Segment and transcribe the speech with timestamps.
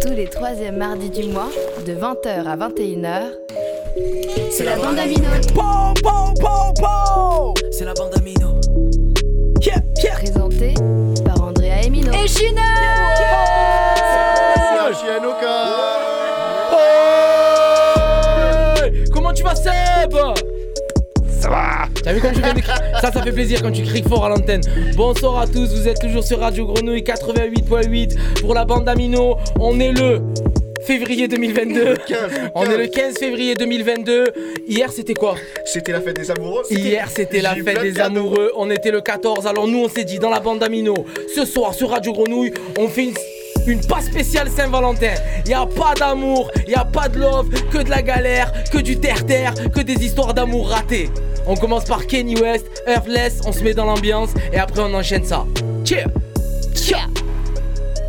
[0.00, 1.50] Tous les troisièmes mardis du mois,
[1.86, 3.22] de 20h à 21h,
[4.50, 5.22] c'est la bande Amino.
[7.70, 8.60] C'est la bande Amino.
[10.12, 10.74] Présentée
[11.24, 12.12] par Andrea Emino.
[12.12, 12.62] Et China
[14.74, 15.55] Comment
[22.06, 24.24] T'as vu comme je viens de crier Ça, ça fait plaisir quand tu cries fort
[24.24, 24.60] à l'antenne.
[24.94, 29.36] Bonsoir à tous, vous êtes toujours sur Radio Grenouille 88.8 pour la bande Amino.
[29.58, 30.22] On est le
[30.82, 31.96] février 2022.
[32.54, 34.26] On est le 15 février 2022.
[34.68, 35.34] Hier, c'était quoi?
[35.64, 36.62] C'était la fête des amoureux.
[36.70, 38.52] Hier, c'était la fête des amoureux.
[38.56, 39.44] On était le 14.
[39.48, 40.94] Alors, nous, on s'est dit dans la bande Amino,
[41.34, 43.14] ce soir sur Radio Grenouille, on fait une.
[43.66, 45.14] Une pas spéciale Saint-Valentin.
[45.44, 49.00] Y a pas d'amour, y a pas de love, que de la galère, que du
[49.00, 51.10] terre-terre, que des histoires d'amour ratées.
[51.46, 55.24] On commence par Kenny West, Earthless, on se met dans l'ambiance et après on enchaîne
[55.24, 55.46] ça.
[55.84, 56.08] Cheers!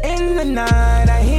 [0.04, 1.37] In the night, I hear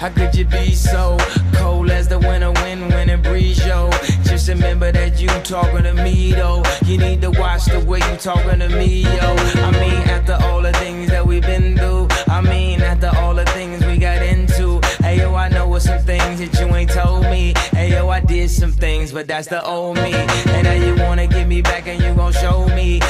[0.00, 1.18] How could you be so
[1.52, 3.90] cold as the winter wind when it breeze, yo?
[4.24, 6.62] Just remember that you talking to me, though.
[6.86, 9.34] You need to watch the way you talking to me, yo.
[9.60, 13.44] I mean, after all the things that we've been through, I mean, after all the
[13.44, 14.80] things we got into.
[15.02, 17.52] Hey, yo, I know what some things that you ain't told me.
[17.72, 20.14] Hey, yo, I did some things, but that's the old me.
[20.14, 23.00] And now you wanna get me back and you gon' show me.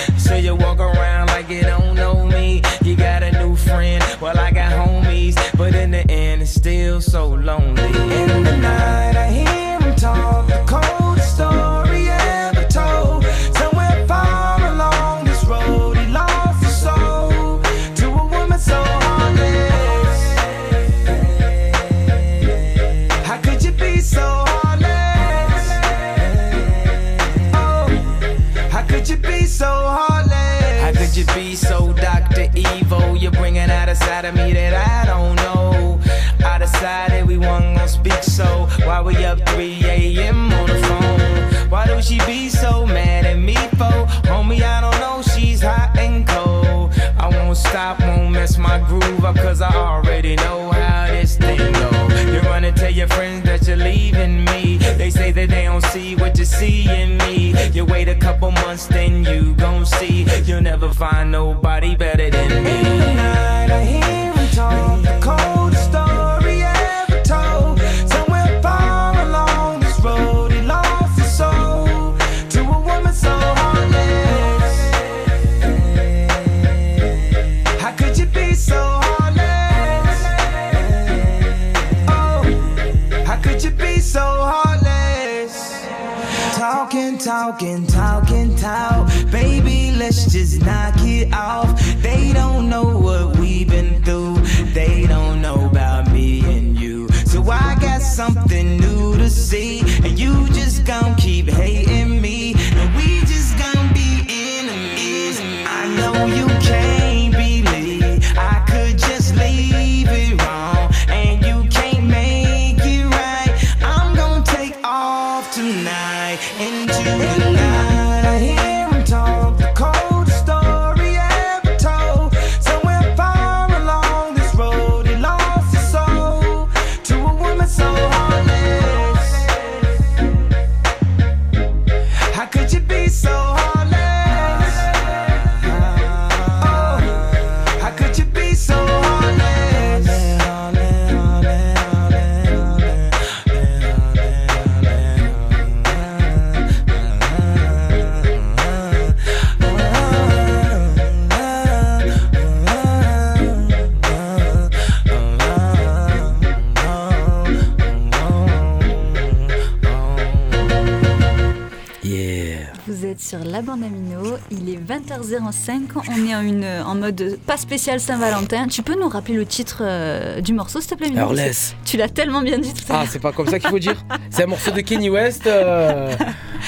[165.50, 168.67] 20h05, on est en, une, en mode pas spécial Saint-Valentin.
[168.69, 171.75] Tu peux nous rappeler le titre euh, du morceau, s'il te plaît Mino Earthless.
[171.85, 174.02] Tu l'as tellement bien dit tout à Ah, c'est pas comme ça qu'il faut dire.
[174.31, 175.47] C'est un morceau de Kenny West.
[175.47, 176.12] euh,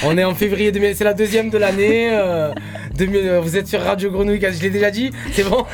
[0.05, 2.11] on est en février 2000, c'est la deuxième de l'année.
[2.12, 2.52] euh,
[2.96, 5.11] 2000, euh, vous êtes sur Radio Grenouille, je l'ai déjà dit.
[5.32, 5.64] C'est bon?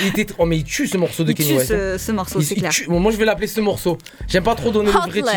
[0.00, 1.70] Il était, oh mais il tue ce morceau de Il Kenny tue West.
[1.72, 1.94] hein.
[1.98, 2.70] ce, ce morceau, c'est il clair.
[2.72, 3.98] tue- bon, moi je vais l'appeler ce morceau.
[4.28, 5.30] J'aime pas trop donner le vrai titre.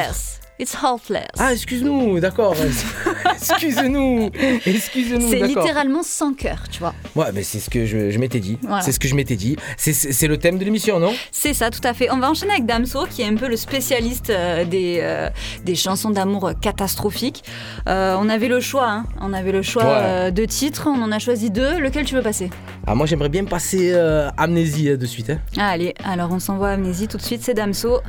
[0.59, 0.59] Heartless.
[0.59, 1.27] It's Helpless.
[1.39, 2.56] Ah, excuse-nous, d'accord.
[3.36, 4.30] excuse-nous.
[4.65, 5.30] Excuse-nous.
[5.30, 6.94] c'est littéralement sans cœur, tu vois.
[7.15, 8.57] Ouais, mais c'est ce que je, je m'étais dit.
[8.63, 8.81] Voilà.
[8.81, 9.56] C'est ce que je m'étais dit.
[9.77, 11.13] C'est- le thème de l'émission, non?
[11.31, 12.09] C'est ça, tout à fait.
[12.12, 15.30] On va enchaîner avec Damso, qui est un peu le spécialiste euh, des, euh,
[15.63, 17.44] des chansons d'amour catastrophiques.
[17.88, 19.06] Euh, on avait le choix, hein.
[19.21, 20.31] on avait le choix Ouais.
[20.33, 21.80] de titres, on en a choisi deux.
[21.80, 22.50] Lequel tu veux passer?
[22.86, 23.94] Ah, moi, j'aimerais bien passer
[24.38, 25.30] Amnésie de suite.
[25.30, 25.39] hein.
[25.57, 28.00] Ah, Allez, alors on s'envoie Amnésie tout de suite, c'est Damso.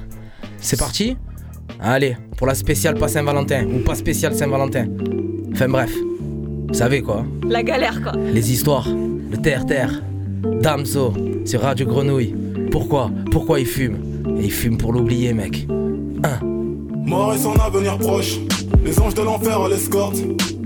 [0.60, 1.16] C'est parti?
[1.80, 4.86] Allez, pour la spéciale pas Saint-Valentin, ou pas spéciale Saint-Valentin.
[5.52, 5.92] Enfin bref,
[6.68, 8.12] vous savez quoi La galère, quoi.
[8.32, 10.02] Les histoires, le terre-terre,
[10.60, 11.12] Damso,
[11.44, 12.34] sur Radio Grenouille.
[12.70, 13.96] Pourquoi Pourquoi il fume?
[14.38, 15.66] Et il fume pour l'oublier, mec.
[17.04, 18.38] Mort et son avenir proche,
[18.84, 20.22] les anges de l'enfer l'escortent.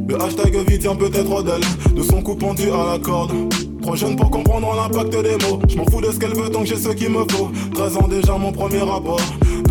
[0.09, 3.33] Le hashtag vie tient peut-être d'elle, de son cou pendu à la corde.
[3.81, 5.61] Trop jeune pour comprendre l'impact des mots.
[5.69, 7.51] Je m'en fous de ce qu'elle veut tant que j'ai ce qu'il me faut.
[7.75, 9.21] 13 ans déjà mon premier rapport.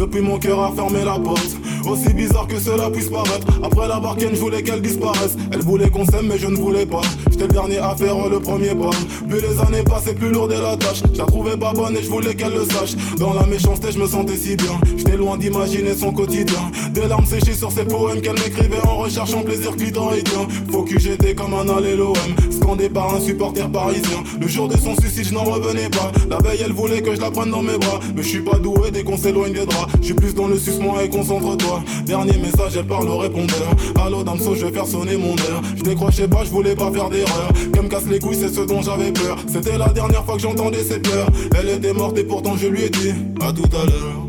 [0.02, 1.41] Depuis mon cœur a fermé la porte.
[1.88, 3.48] Aussi bizarre que cela puisse paraître.
[3.64, 5.36] Après la barquette, je voulais qu'elle disparaisse.
[5.52, 7.02] Elle voulait qu'on s'aime, mais je ne voulais pas.
[7.30, 8.92] J'étais le dernier à faire le premier pas.
[9.28, 11.02] Plus les années passaient, plus lourde est la tâche.
[11.14, 12.96] Je la trouvais pas bonne et je voulais qu'elle le sache.
[13.18, 14.80] Dans la méchanceté, je me sentais si bien.
[14.96, 16.72] J'étais loin d'imaginer son quotidien.
[16.94, 20.48] Des larmes séchées sur ses poèmes qu'elle m'écrivait en recherchant plaisir clitoridien.
[20.72, 24.24] Faut que j'étais comme un alléloème, scandé par un supporter parisien.
[24.40, 26.12] Le jour de son suicide, je n'en revenais pas.
[26.30, 28.00] La veille, elle voulait que je la prenne dans mes bras.
[28.16, 29.92] Mais je suis pas doué dès qu'on s'éloigne des draps.
[30.00, 31.71] Je suis plus dans le sucement et concentre-toi.
[32.06, 33.70] Dernier message, elle parle au répondeur.
[34.04, 35.62] Allô, Damso, je vais faire sonner mon heure.
[35.76, 37.52] Je décrochais pas, je voulais pas faire d'erreur.
[37.74, 39.38] Qu'elle me casse les couilles, c'est ce dont j'avais peur.
[39.48, 41.28] C'était la dernière fois que j'entendais ses pleurs.
[41.58, 44.22] Elle était morte et pourtant je lui ai dit à tout à l'heure.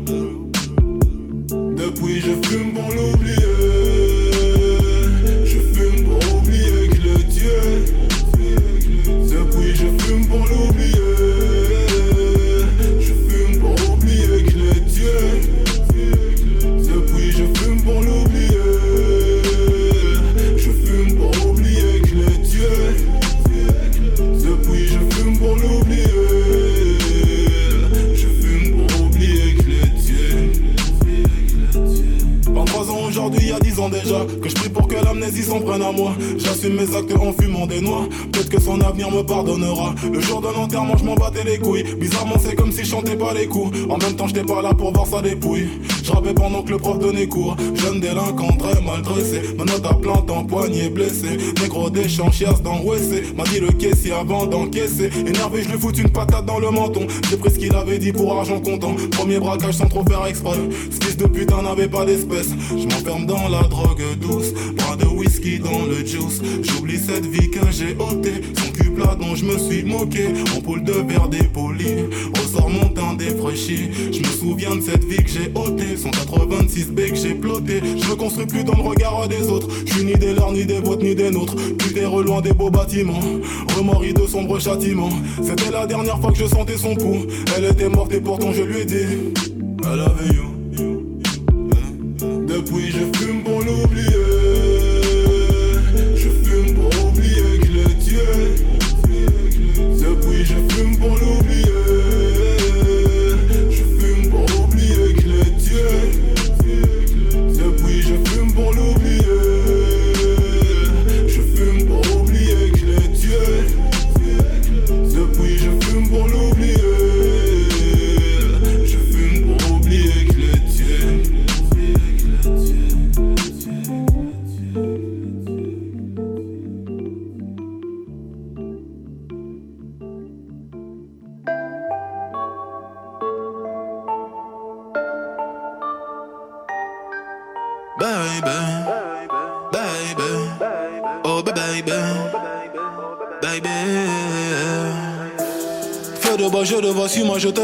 [1.75, 3.22] Depuis je fume pour l'oublier
[35.33, 36.13] l'amnésie s'en prenne à moi.
[36.37, 38.07] J'assume mes actes en fumant des noix.
[38.31, 39.95] Peut-être que son avenir me pardonnera.
[40.11, 41.83] Le jour de l'enterrement, je m'en battais les couilles.
[41.99, 43.77] Bizarrement, c'est comme si je chantais pas les coups.
[43.89, 45.67] En même temps, j'étais pas là pour voir sa dépouille.
[46.03, 47.55] Je pendant que le prof donnait cours.
[47.75, 52.61] Jeune délinquant, très mal dressé Ma note à plante en poignet blessé Négro champs, chiasse
[52.61, 55.09] dans WC M'a dit le caissier avant d'encaisser.
[55.25, 57.07] Énervé, je lui fous une patate dans le menton.
[57.29, 58.95] J'ai pris ce qu'il avait dit pour argent comptant.
[59.11, 60.57] Premier braquage sans trop faire exprès.
[60.91, 62.49] Ce fils de putain n'avait pas d'espèce.
[62.69, 64.53] Je m'enferme dans la drogue douce.
[64.77, 66.41] Pas de whisky dans le juice.
[66.61, 68.41] J'oublie cette vie que j'ai ôtée.
[68.55, 70.27] Son cul plat dont je me suis moqué.
[70.55, 72.05] Ampoule de verre dépoli
[72.35, 73.89] Ressort mon teint défraîchi.
[74.11, 75.97] Je me souviens de cette vie que j'ai ôtée.
[75.97, 77.81] Son 86 B que j'ai ploté.
[77.81, 79.67] Je me construis plus dans le regard des autres.
[79.85, 81.55] Je suis ni des leurs, ni des vôtres, ni des nôtres.
[81.77, 83.19] Plus des loin des beaux bâtiments.
[83.77, 85.09] Remords de sombres châtiments.
[85.41, 87.25] C'était la dernière fois que je sentais son pouls.
[87.55, 89.33] Elle était morte et pourtant je lui ai dit.
[89.85, 90.53] I love you
[92.53, 94.22] depuis je fume pour l'oublier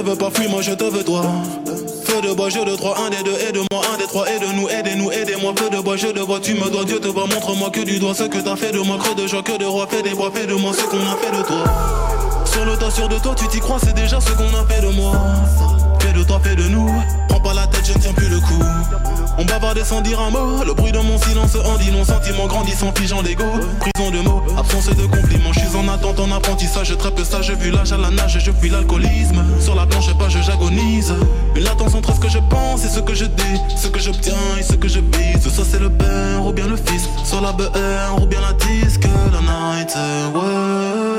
[0.02, 1.22] veux pas, fuis moi, je te veux toi.
[2.06, 5.12] Feu de bois, je de trois, un des deux, aide-moi, un des trois, aide-nous, aidez-nous,
[5.12, 5.54] aidez-moi.
[5.58, 8.00] Feu de bois, je te vois, tu me dois, Dieu te voit, montre-moi que du
[8.00, 10.12] doigt ce que t'as fait de moi, creux de joie, que de roi, fais des
[10.12, 11.64] bois, fais de moi ce qu'on a fait de toi.
[12.46, 14.82] Sur le tas, sûr de toi, tu t'y crois, c'est déjà ce qu'on a fait
[14.82, 15.14] de moi.
[16.00, 16.90] Fais de toi, fais de nous.
[17.28, 17.59] Prends pas la
[17.94, 18.64] je tiens plus le coup.
[19.38, 20.64] On bavardait sans dire un mot.
[20.66, 22.04] Le bruit de mon silence en dit non.
[22.04, 23.46] Sentiment grandissant, figeant d'ego.
[23.80, 25.54] Prison de mots, absence de compliments.
[25.54, 26.96] Je suis en attente, en apprentissage.
[26.98, 28.38] Très peu sage, vu l'âge à la nage.
[28.40, 29.44] Je fuis l'alcoolisme.
[29.60, 31.14] Sur la planche, pas, je j'agonise.
[31.56, 33.60] Une latence entre ce que je pense et ce que je dis.
[33.76, 35.48] Ce que j'obtiens et ce que je vise.
[35.54, 37.08] Soit c'est le père ou bien le fils.
[37.24, 39.08] Soit la BR ou bien la disque.
[39.32, 39.96] La night,
[40.36, 41.19] ouais.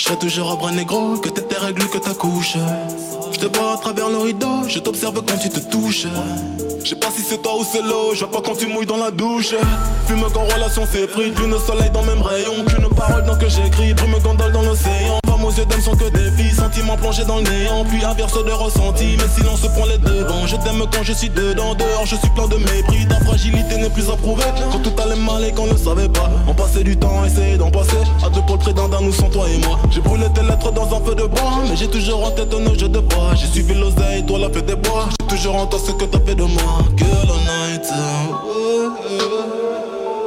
[0.00, 2.56] Je toujours un bras négro, que t'es tes règles, que ta couche.
[3.32, 6.06] Je te vois à travers le rideau, je t'observe quand tu te touches.
[6.82, 8.86] Je sais pas si c'est toi ou c'est l'eau, je vois pas quand tu mouilles
[8.86, 9.54] dans la douche.
[10.06, 12.64] Fume qu'en relation c'est pris, lune au soleil dans même rayon.
[12.64, 15.20] Qu'une parole dans que j'écris, brume gondole dans l'océan.
[15.40, 17.84] Femmes aux yeux d'âme sont que des filles, sentiments plongés dans le néant.
[17.88, 20.46] Puis inverse de ressenti, mais silence prend les devants.
[20.46, 23.06] Je t'aime quand je suis dedans, dehors je suis plein de mépris.
[23.08, 24.44] Ta fragilité n'est plus approuvée.
[24.72, 27.56] Quand tout allait mal et qu'on ne savait pas, on passait du temps à essayer
[27.56, 27.96] d'en passer.
[28.24, 29.78] À deux pour le d'un nous sans toi et moi.
[29.90, 32.78] J'ai brûlé tes lettres dans un feu de bois, mais j'ai toujours en tête nos
[32.78, 33.34] jeux de bois.
[33.34, 35.08] J'ai suivi l'oseille, toi la fête des bois.
[35.20, 36.84] J'ai toujours en toi ce que t'as fait de moi.
[36.96, 37.86] Girl all night.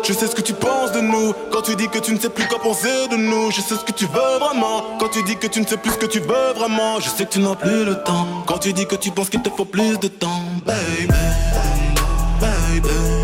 [0.06, 1.34] Je sais ce que tu penses de nous.
[1.52, 3.86] Quand tu dis que tu ne sais plus quoi penser de nous Je sais ce
[3.86, 4.98] que tu veux vraiment.
[5.00, 7.26] Quand tu dis que tu ne sais plus ce que tu veux vraiment Je sais
[7.26, 8.44] que tu n'as plus le temps.
[8.46, 11.08] Quand tu dis que tu penses qu'il te faut plus de temps Baby
[12.42, 13.23] Baby Oh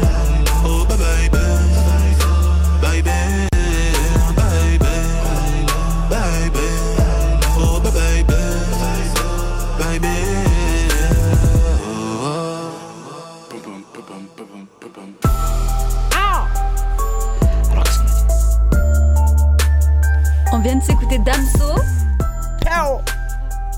[21.17, 21.75] Damso.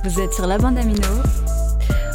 [0.03, 1.01] Vous êtes sur la bande Amino.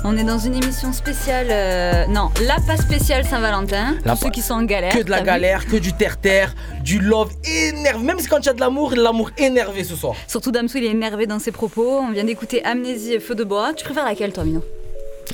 [0.04, 1.46] On est dans une émission spéciale.
[1.50, 3.96] euh, non, la pas spéciale Saint-Valentin.
[4.04, 4.92] La Pour ceux qui sont en galère.
[4.92, 8.04] Que de la t'as vu galère, que du terre-terre, du love énervé.
[8.04, 10.14] Même si quand tu as de l'amour, l'amour énervé ce soir.
[10.28, 11.98] Surtout Damso, il est énervé dans ses propos.
[12.00, 13.72] On vient d'écouter Amnésie et Feu de bois.
[13.74, 14.62] Tu préfères laquelle, toi, Mino?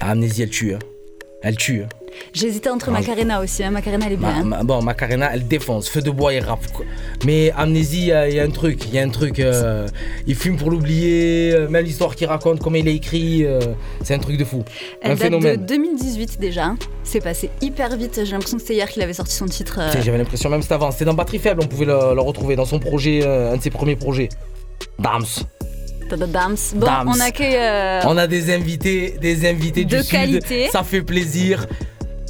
[0.00, 0.74] Ah, Amnésie, elle tue.
[0.74, 0.78] hein.
[1.42, 1.82] Elle tue.
[1.82, 1.88] hein.
[2.32, 2.92] J'hésitais entre Ah.
[2.92, 3.62] Macarena aussi.
[3.62, 3.70] Hein.
[3.70, 4.28] Macarena, elle est bien.
[4.30, 4.44] Ma- hein.
[4.44, 5.88] ma- bon, Macarena, elle défonce.
[5.88, 6.66] Feu de bois, rappe.
[6.72, 6.84] quoi.
[7.24, 8.84] Mais Amnésie, il y, a- il y a un truc.
[8.86, 9.38] Il y a un truc.
[9.40, 9.86] euh,
[10.26, 11.52] il fume pour l'oublier.
[11.54, 13.44] euh, Même l'histoire qu'il raconte, comment il est écrit.
[13.44, 13.60] euh,
[14.02, 14.64] c'est un truc de fou.
[15.00, 15.56] Elle un date phénomène.
[15.60, 16.64] de 2018 déjà.
[16.66, 16.78] hein.
[17.04, 18.20] C'est passé hyper vite.
[18.24, 19.78] J'ai l'impression que c'était hier qu'il avait sorti son titre.
[19.80, 20.90] euh, J'avais l'impression, même c'était avant.
[20.90, 23.70] C'était dans Batterie Faible, on pouvait le, le retrouver dans son projet, un de ses
[23.70, 24.28] premiers projets.
[24.98, 25.24] Dams.
[26.10, 26.56] Dams.
[26.74, 27.08] Bon, Dams.
[27.08, 27.56] on accueille.
[27.56, 30.10] euh, On a des invités, des invités De du Sud.
[30.10, 30.68] qualité.
[30.70, 31.66] Ça fait plaisir.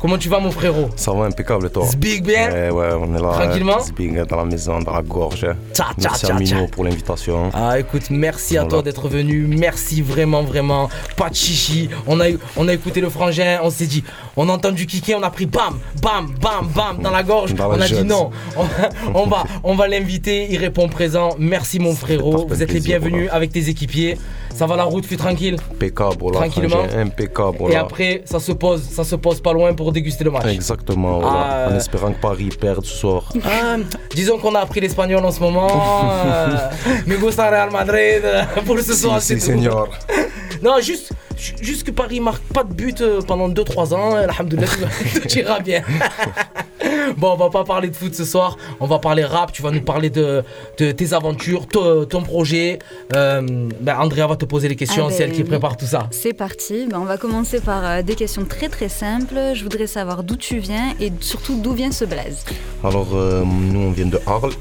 [0.03, 3.23] Comment tu vas, mon frérot Ça va impeccable toi Zbig bien Eh ouais, on est
[3.23, 3.31] là.
[3.45, 5.43] Tranquillement Zbig dans la maison, dans la gorge.
[5.43, 7.51] Tcha, tcha, Merci tcha, à Mino pour l'invitation.
[7.55, 8.71] Ah écoute, merci à Voilà.
[8.71, 12.25] toi d'être venu, merci vraiment vraiment, pas de chichi, on a,
[12.57, 14.03] on a écouté le frangin, on s'est dit,
[14.37, 17.69] on a entendu kicker, on a pris bam, bam, bam, bam dans la gorge, Dans
[17.69, 18.65] la on a dit non, on,
[19.15, 23.27] on va, on va l'inviter, il répond présent, merci mon frérot, vous êtes les bienvenus
[23.27, 23.35] voilà.
[23.35, 24.19] avec tes équipiers,
[24.55, 26.41] ça va la route, fais tranquille, Impeccable, là.
[26.41, 26.85] Tranquillement.
[26.97, 30.47] Impeccable, et après ça se pose, ça se pose pas loin pour déguster le match.
[30.47, 31.67] Exactement, voilà.
[31.67, 33.33] Ah, En espérant que Paris perde ce soir.
[33.45, 33.77] Ah,
[34.15, 35.69] disons qu'on a appris l'espagnol en ce moment.
[37.07, 38.23] me gusta Real Madrid
[38.67, 39.21] pour ce soir.
[39.23, 39.89] Si, senior.
[40.63, 44.15] Non, juste, ju- juste que Paris marque pas de but euh, pendant 2-3 ans.
[44.15, 44.67] Alhamdoulilah,
[45.23, 45.83] tout ira bien.
[47.17, 48.57] bon, on va pas parler de foot ce soir.
[48.81, 49.53] On va parler rap.
[49.53, 50.43] Tu vas nous parler de,
[50.79, 52.79] de tes aventures, to- ton projet.
[53.15, 53.41] Euh,
[53.81, 55.05] ben, Andrea va te poser les questions.
[55.07, 55.49] Ah ben c'est elle qui oui.
[55.49, 56.09] prépare tout ça.
[56.11, 56.87] C'est parti.
[56.91, 59.37] Ben, on va commencer par euh, des questions très très simples.
[59.55, 62.45] Je voudrais savoir d'où tu viens et surtout d'où vient ce blaze.
[62.85, 64.53] Alors, euh, nous, on vient de Arles.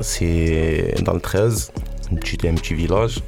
[0.00, 1.72] C'est dans le 13.
[2.12, 3.20] Un petit, un petit village.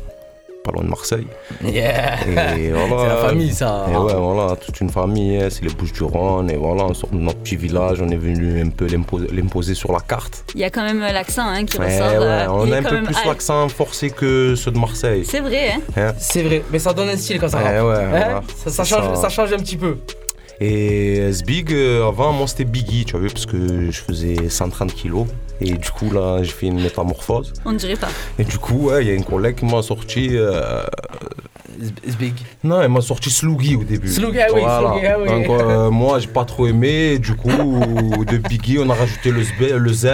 [0.70, 1.26] Pas loin de Marseille.
[1.64, 2.18] Yeah.
[2.56, 3.02] Et voilà.
[3.02, 3.86] C'est la famille, ça.
[3.90, 6.50] Et ouais, voilà, toute une famille, hein, c'est les Bouches du Rhône.
[6.50, 9.74] Et voilà, on sort de notre petit village, on est venu un peu l'imposer l'imposer
[9.74, 10.44] sur la carte.
[10.54, 12.20] Il y a quand même l'accent hein, qui Ouais, ressort.
[12.20, 15.24] ouais, euh, on a un peu même plus l'accent forcé que ceux de Marseille.
[15.24, 17.86] C'est vrai, hein C'est vrai, mais ça donne un style quand ça Ouais, rappe.
[17.88, 18.42] ouais, Hein voilà.
[18.66, 19.16] ça, change, ça.
[19.16, 19.96] ça change un petit peu.
[20.60, 24.92] Et Sbig, euh, avant, moi c'était Biggie, tu as vu, parce que je faisais 130
[24.94, 25.26] kilos.
[25.60, 27.52] Et du coup, là, j'ai fait une métamorphose.
[27.64, 28.08] On ne dirait pas.
[28.38, 30.28] Et du coup, ouais, il y a une collègue qui m'a sorti.
[30.32, 30.82] euh,
[32.18, 32.34] big.
[32.64, 34.08] Non, elle m'a sorti Sloogie au début.
[34.08, 35.28] Sloogie, ah oui, Sloogie, ah oui.
[35.28, 37.18] Donc, euh, moi, j'ai pas trop aimé.
[37.18, 37.48] Du coup,
[38.26, 40.06] de Biggie, on a rajouté le, le Z.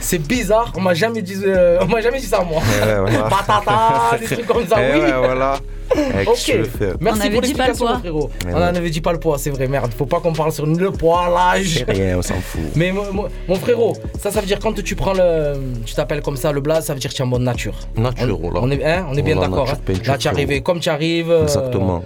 [0.00, 2.58] C'est- bizarre, on m'a jamais dit, euh, on m'a jamais dit ça moi.
[2.62, 3.22] Ouais, voilà.
[3.30, 5.00] Patata, des trucs comme ça, Eh oui.
[5.00, 5.58] ouais, voilà.
[6.26, 6.52] Ok,
[7.00, 7.92] merci On avait pour dit pas le l'explication poids.
[7.94, 8.30] mon frérot.
[8.44, 8.62] Mais On ouais.
[8.64, 9.92] en avait dit pas le poids, c'est vrai, merde.
[9.96, 11.84] Faut pas qu'on parle sur le poids, l'âge.
[11.86, 12.60] Rien, on s'en fout.
[12.74, 15.54] Mais mo- mo- mon frérot, ça, ça veut dire quand tu prends le.
[15.84, 17.74] Tu t'appelles comme ça le blaze, ça veut dire que tu es en bonne nature.
[17.96, 19.70] Nature, On, est, hein, on est bien Voilà, d'accord.
[19.70, 19.92] hein.
[20.06, 20.62] Là, tu es arrivé frérot.
[20.64, 21.30] comme tu arrives.
[21.30, 22.02] euh, Exactement.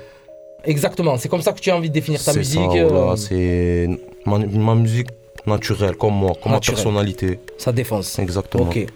[0.65, 2.61] Exactement, c'est comme ça que tu as envie de définir ta musique.
[2.61, 3.89] ça, euh, c'est
[4.27, 5.09] ma, ma musique
[5.47, 6.78] naturelle, comme moi, comme Naturelle.
[6.78, 7.40] ma personnalité.
[7.59, 8.18] ça défonce.
[8.18, 8.64] Exactement.
[8.64, 8.87] Ok.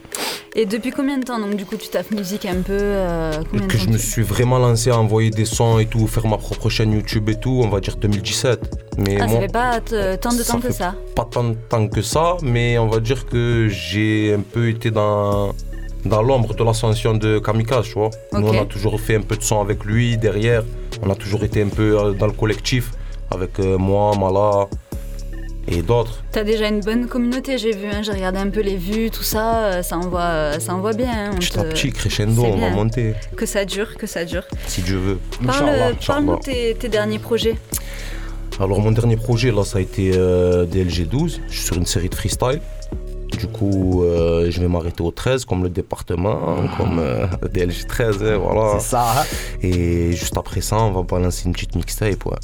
[0.56, 3.66] Et depuis combien de temps, donc, du coup, tu taffes musique un peu euh, combien
[3.66, 6.26] de que temps je me suis vraiment lancé à envoyer des sons et tout, faire
[6.28, 8.60] ma propre chaîne YouTube et tout, on va dire 2017.
[8.98, 10.94] Mais Ah, ça moi, fait pas t- tant de ça temps que ça.
[11.16, 14.92] pas tant de temps que ça, mais on va dire que j'ai un peu été
[14.92, 15.52] dans,
[16.04, 18.10] dans l'ombre de l'ascension de Kamikaze, tu vois.
[18.32, 20.62] Nous, on a toujours fait un peu de son avec lui derrière.
[21.02, 22.92] On a toujours été un peu euh, dans le collectif
[23.30, 24.68] avec euh, moi, Mala
[25.68, 26.22] et d'autres.
[26.32, 29.22] T'as déjà une bonne communauté, j'ai vu, hein, j'ai regardé un peu les vues, tout
[29.22, 31.10] ça, euh, ça envoie, euh, ça envoie bien.
[31.12, 34.44] hein, Petit à te- petit, crescendo, on va monter, Que ça dure, que ça dure.
[34.66, 35.18] si Dieu veut.
[35.44, 37.56] Parle- Inch'Allah, Parle-nous de tes, tes derniers projets.
[38.60, 42.08] Alors mon dernier projet là ça a été euh, DLG12, je suis sur une série
[42.08, 42.60] de freestyle.
[43.36, 48.36] Du coup euh, je vais m'arrêter au 13 comme le département, comme euh, DLG13, hein,
[48.38, 48.78] voilà.
[48.78, 49.22] C'est ça.
[49.22, 49.24] hein.
[49.60, 52.24] Et juste après ça on va balancer une petite mixtape.
[52.26, 52.36] Ouais.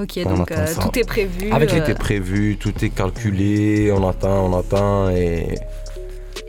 [0.00, 1.50] Ok, On donc euh, tout est prévu.
[1.52, 5.54] Avec Tout euh, est prévu, tout est calculé, on attend, on attend et...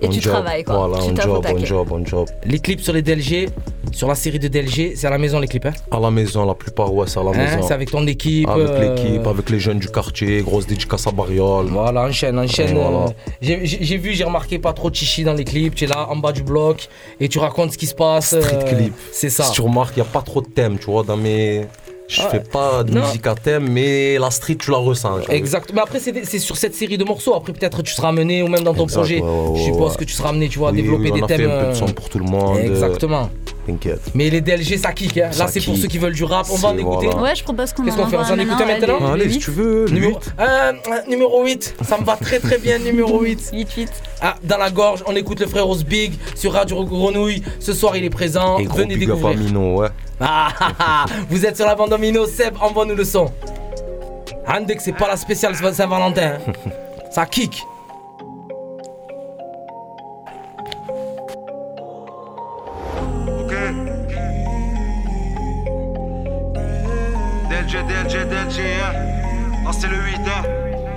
[0.01, 0.31] Et on tu job.
[0.33, 0.87] travailles, quoi.
[0.87, 2.27] Voilà, Tu on job, on job, on job.
[2.45, 3.49] Les clips sur les DLG,
[3.91, 5.65] sur la série de DLG, c'est à la maison les clips.
[5.65, 5.73] Hein?
[5.91, 7.67] À la maison, la plupart ouais c'est à la Hein, maison.
[7.67, 8.47] c'est avec ton équipe.
[8.47, 11.65] Avec euh, l'équipe, avec les jeunes du quartier, grosse dédicace à Bariol.
[11.67, 12.75] Voilà, enchaîne, enchaîne.
[12.75, 13.07] Voilà.
[13.41, 15.75] j'ai vu, j'ai remarqué pas trop de chichi dans les clips.
[15.75, 16.87] Tu es là en bas du bloc
[17.19, 18.39] et tu racontes ce qui se passe.
[18.39, 18.93] Street euh, clip.
[19.11, 19.43] C'est ça.
[19.45, 21.65] Si tu remarques, il n'y a pas trop de thèmes, tu vois, dans mes...
[22.09, 22.27] Je Ouais.
[22.31, 23.01] fais pas de Non.
[23.05, 25.19] musique à thème, mais la street, tu la ressens.
[25.29, 25.69] Exact.
[25.75, 27.35] Mais après, c'est des- sur cette série de morceaux.
[27.35, 29.95] Après, peut-être tu seras amené, ou même dans ton Exact, projet, ouais, ouais, je suppose
[29.95, 31.37] que tu seras amené, tu vois, à Oui, développer oui, des on a thèmes.
[31.37, 32.57] fait un peu de euh, son pour tout le monde.
[32.57, 33.29] euh, Exactement.
[33.71, 34.01] T'inquiète.
[34.15, 35.17] Mais les DLG, ça kick.
[35.17, 35.29] Hein.
[35.37, 36.47] Là, c'est pour ceux qui veulent du rap.
[36.51, 37.07] On va en écouter.
[37.07, 37.21] voilà.
[37.21, 39.51] Ouais, je propose qu'on Qu'est-ce en qu'on fait On s'en écoute maintenant Allez, si tu
[39.51, 40.33] veux, le Numéro, huit.
[40.39, 43.51] euh, euh, numéro 8, ça me va très très bien, numéro 8.
[43.53, 43.87] 8-8.
[44.21, 47.41] Ah, dans la gorge, on écoute le frère Rose Big sur Radio Grenouille.
[47.61, 48.57] Ce soir, il est présent.
[48.57, 49.37] Et gros Venez découvrir.
[49.37, 49.87] Mino, ouais.
[50.19, 53.31] Ah, ah, ah, vous êtes sur la bande Domino, Seb, envoie-nous le son.
[54.45, 56.33] Handek, c'est pas la spéciale Saint-Valentin.
[56.45, 56.51] hein.
[57.11, 57.63] Ça kick.
[67.69, 68.93] DLG, DLG, DLG, hein.
[69.67, 70.43] Ah, c'est le 8, hein.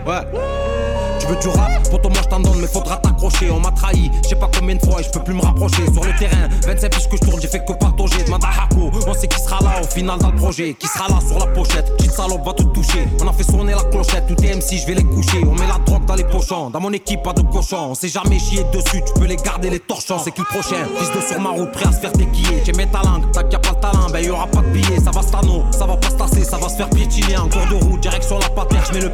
[0.06, 0.91] Ouais.
[1.22, 3.48] Tu veux du rap, pour moi je t'en donne, mais faudra t'accrocher.
[3.52, 5.84] On m'a trahi, je sais pas combien de fois et je peux plus me rapprocher.
[5.92, 8.24] Sur le terrain, 25 piges que je tourne, j'ai fait que partager.
[8.24, 10.74] Demande à Hako, on sait qui sera là au final dans le projet.
[10.74, 13.06] Qui sera là sur la pochette, petite salope va te toucher.
[13.20, 15.38] On a fait sonner la clochette, tout est MC, je vais les coucher.
[15.44, 17.90] On met la drogue dans les pochons, dans mon équipe pas de cochon.
[17.90, 20.18] On s'est jamais chié dessus, tu peux les garder les torchons.
[20.24, 20.84] C'est qui le prochain?
[20.98, 22.64] Fils de sur ma route, prêt à se faire déquiller.
[22.64, 24.98] J'ai mes talents, t'as a pas de talent, ben y aura pas de billets.
[24.98, 27.36] Ça va stano, ça va pas se tasser, ça va se faire piétiner.
[27.36, 29.12] En cours de route, direction la patère, je mets le.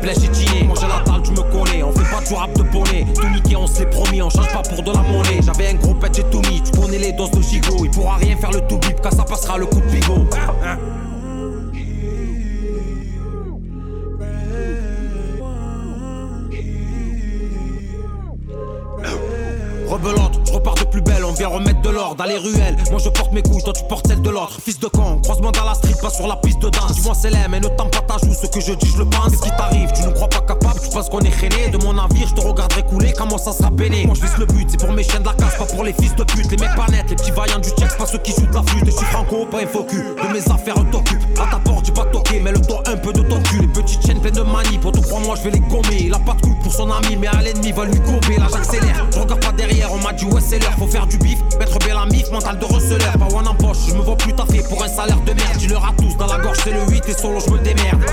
[0.65, 3.07] Moi j'ai la dalle, tu me connais, on fait pas du rap de poney.
[3.15, 5.41] Tout niqué, on se l'est promis, on change pas pour de la monnaie.
[5.45, 7.85] J'avais un gros pet, j'ai tout mis, tu connais les doses de gigot.
[7.85, 10.27] Il pourra rien faire le tout bip, quand ça passera le coup de bigot.
[10.33, 10.79] Hein, hein.
[19.89, 22.77] Rebelote, je repars de plus belle, on vient remettre de l'ordre dans les ruelles.
[22.91, 24.59] Moi je porte mes couilles, toi tu portes celle de l'autre.
[24.65, 26.93] Fils de con, croisement dans la street, pas sur la piste de danse.
[26.93, 29.31] Dis-moi c'est mais ne tente pas ta joue, ce que je dis je le pense.
[29.31, 29.93] Qu'est-ce qui t'arrive?
[29.93, 31.69] Tu ne crois pas capable, tu penses qu'on est rené.
[31.69, 33.71] De mon navire, je te regarderai couler, comment ça sera.
[33.71, 35.93] Moi je vise le but, c'est pour mes chiens de la casse, pas pour les
[35.93, 36.51] fils de pute.
[36.51, 38.87] Les mecs pas nets, les petits vaillants du check, pas ceux qui jouent la flûte.
[38.87, 40.03] Je suis franco, pas cul.
[40.03, 41.23] De mes affaires, t'occupe.
[41.39, 43.61] À ta porte, j'ai pas toqué, mais le toi un peu de ton cul.
[43.61, 45.99] Les petites chaînes pleines de manie, pour te croire, moi je vais les gommer.
[46.01, 48.37] Il a pas de pour son ami, mais à l'ennemi va lui gober.
[48.39, 51.39] Là j'accélère, regarde pas derrière, on m'a dit ouais c'est l'heure, faut faire du bif,
[51.59, 54.33] mettre bien la mif, mental de receleur, pas one en poche, je me vois plus
[54.35, 57.09] taffer pour un salaire de merde, dis-leur à tous, dans la gorge c'est le 8
[57.09, 58.05] et solo je me démerde.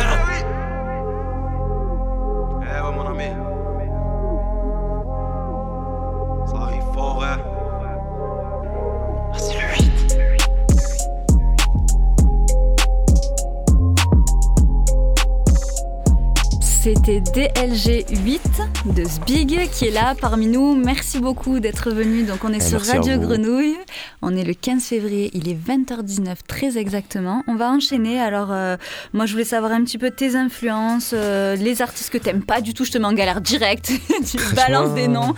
[16.86, 18.62] C'était DLG 8
[18.93, 20.76] de Sbig qui est là parmi nous.
[20.76, 22.21] Merci beaucoup d'être venu.
[22.26, 23.17] Donc on est Eh, sur merci Radio.
[23.17, 23.76] Grenouille.
[24.21, 27.41] On est le 15 février, il est 20h19 très exactement.
[27.48, 28.19] On va enchaîner.
[28.19, 28.78] Alors euh,
[29.13, 32.62] moi je voulais savoir un petit peu tes influences, euh, les artistes que t'aimes pas
[32.62, 32.86] du tout.
[32.86, 33.91] Je te mets en galère direct.
[34.24, 35.34] tu balances des noms.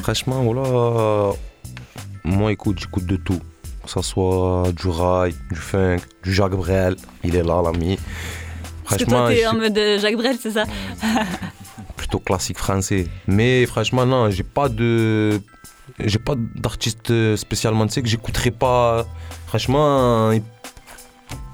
[0.00, 1.32] Franchement, voilà.
[2.22, 3.40] Moi, écoute, j'écoute de tout.
[3.82, 6.94] Que ce soit du rail, du funk, du Jacques Brel.
[7.24, 7.98] Il est là, l'ami.
[8.84, 10.64] Parce que Franchement, toi t'es je en mode euh, Jacques Brel, c'est ça
[11.96, 13.06] plutôt classique français.
[13.26, 15.40] Mais franchement, non, j'ai pas de.
[15.98, 19.06] J'ai pas d'artiste euh, spécialement, tu sais, que j'écouterai pas.
[19.46, 20.32] Franchement,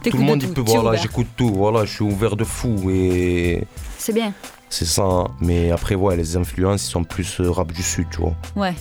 [0.03, 2.91] tout le de monde, il peut, voilà, j'écoute tout, voilà, je suis ouvert de fou
[2.91, 3.67] et
[3.99, 4.33] C'est bien.
[4.71, 5.25] c'est ça.
[5.41, 8.35] Mais après, ouais, les influences, ils sont plus euh, rap du sud, tu vois.
[8.57, 8.75] Ouais.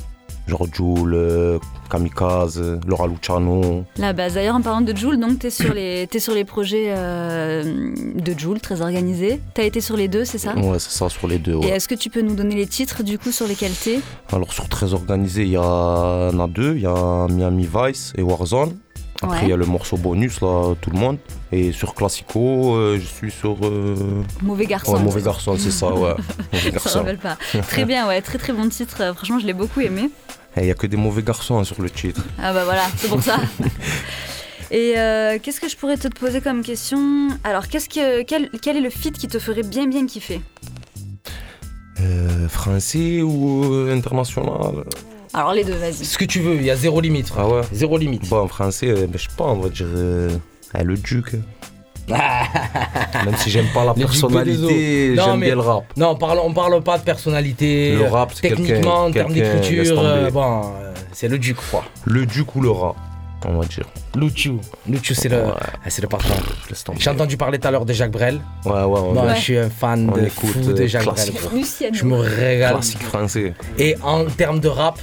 [0.49, 1.59] Genre Joule, euh,
[1.89, 3.83] Kamikaze, Laura Luciano.
[3.97, 4.33] La base.
[4.33, 7.63] D'ailleurs, en parlant de Joule, donc t'es sur les t'es sur les projets euh,
[8.15, 9.39] de Joule, très organisés.
[9.53, 10.55] T'as été sur les deux, c'est ça?
[10.55, 11.59] Ouais, c'est ça, sur les deux.
[11.63, 13.99] Et est-ce que tu peux nous donner les titres du coup sur lesquels t'es?
[14.33, 16.75] Alors, sur très organisé, il y, en a deux.
[16.75, 18.75] Il y a Miami Vice et Warzone.
[19.21, 19.49] Après, il Ouais.
[19.49, 21.17] y a le morceau bonus, là, tout le monde.
[21.51, 23.57] Et sur Classico, euh, je suis sur.
[23.63, 23.95] euh,
[24.41, 24.93] Mauvais garçon.
[24.95, 26.13] Ouais, mauvais garçon, c'est ça, ouais.
[26.53, 26.99] Mauvais Ça garçon.
[26.99, 27.38] rappelle pas.
[27.67, 29.13] Très bien, ouais, très très bon titre.
[29.15, 30.09] Franchement, je l'ai beaucoup aimé.
[30.57, 32.23] Il n'y a que des mauvais garçons hein, sur le titre.
[32.41, 33.38] Ah bah voilà, c'est pour ça.
[34.71, 37.29] Et euh, qu'est-ce que je pourrais te poser comme question?
[37.43, 40.41] Alors, qu'est-ce que quel, quel est le feat qui te ferait bien bien kiffer?
[42.01, 44.83] Euh, français ou euh, international?
[45.33, 46.05] Alors les deux, vas-y.
[46.05, 47.27] Ce que tu veux, il y a zéro limite.
[47.27, 47.45] frère.
[47.45, 48.27] Ah ouais Zéro limite.
[48.29, 49.88] Bon, en français, euh, ben, je sais pas, on va dire.
[49.89, 50.29] euh,
[50.73, 51.31] ah, le Duc.
[53.26, 55.84] Même si j'aime pas la personnalité, j'aime bien le rap.
[55.98, 57.93] Non, on parle, on parle pas de personnalité.
[57.95, 61.84] Le rap, c'est Techniquement, en termes d'écriture, euh, bon, euh, c'est le duc, quoi.
[62.06, 62.95] Le Duc ou le rat,
[63.48, 63.86] on va dire.
[64.15, 64.54] Luchu.
[64.88, 65.54] Luchu, c'est le, Ouais.
[65.58, 66.34] ah, c'est le patron.
[66.98, 68.39] J'ai entendu parler tout à l'heure de Jacques Brel.
[68.65, 69.36] Ouais, ouais, Ouais.
[69.36, 71.15] je suis un fan On de écoute, fou de euh, Jacques Brel.
[71.32, 71.89] classique.
[71.93, 72.74] Je me régale.
[72.74, 73.54] Classique français.
[73.78, 75.00] Et en termes de rap,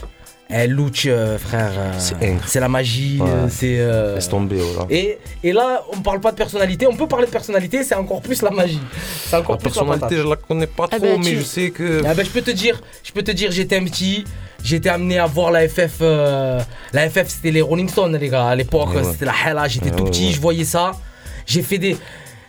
[0.50, 3.18] eh, Luch, euh, frère, euh, C'est la magie.
[3.20, 3.28] Ouais.
[3.28, 3.76] euh, C'est.
[3.80, 4.87] euh, Laisse tomber, voilà.
[4.90, 6.87] et, et là, on parle pas de personnalité.
[6.87, 8.80] On peut parler de personnalité, c'est encore plus la magie.
[9.26, 11.37] C'est encore La plus la personnalité, je la connais pas Ah trop, ben, mais tu-
[11.38, 12.02] je sais que.
[12.06, 14.24] Ah ben, je peux te dire, je peux te dire, j'étais un petit,
[14.62, 15.98] j'étais amené à voir la FF.
[16.02, 16.61] euh,
[16.92, 18.46] la FF, c'était les Rolling Stones, les gars.
[18.48, 19.66] À l'époque, Ouais, c'était la Hella.
[19.68, 20.32] J'étais Ouais, tout ouais, petit, ouais.
[20.32, 20.92] je voyais ça.
[21.46, 21.96] J'ai fait des.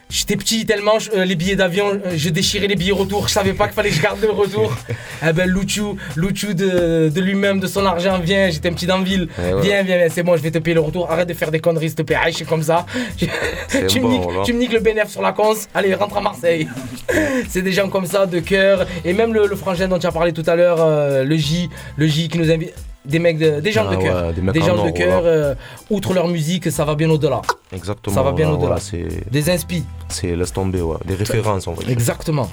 [0.09, 3.33] J'étais petit tellement, je- euh, les billets d'avion, euh, je déchirais les billets retour, je
[3.33, 4.73] savais pas qu'il fallait que je garde le retour.
[5.27, 5.81] eh ben Luchu,
[6.15, 9.27] Luchu de, de lui-même, de son argent, viens, j'étais un petit d'Anville.
[9.37, 9.61] Eh ouais.
[9.61, 11.11] Viens, viens, viens, c'est bon, je vais te payer le retour.
[11.11, 12.15] Arrête de faire des conneries, s'il te plaît.
[12.23, 12.85] Aïe, c'est comme ça.
[13.89, 14.43] Tu, bon, me niques, voilà.
[14.43, 15.53] tu me niques le bénéfice sur la cons.
[15.73, 16.67] Allez, rentre à Marseille.
[17.49, 18.87] c'est des gens comme ça, de cœur.
[19.03, 21.69] Et même le, le frangin dont tu as parlé tout à l'heure, euh, le J,
[21.97, 22.73] le J qui nous invite.
[23.07, 24.25] Des mecs, de- des gens Ah de cœur.
[24.27, 25.21] ouais, des mecs des en gens de cœur.
[25.21, 25.27] voilà.
[25.35, 25.55] euh,
[25.89, 27.41] outre leur musique, ça va bien au-delà.
[27.71, 28.13] Exactement.
[28.15, 28.75] Ça va bien au-delà.
[29.31, 29.83] Des inspi.
[30.09, 30.97] c'est laisse tomber, ouais.
[31.05, 31.89] Des références, va dire.
[31.89, 32.49] Exactement.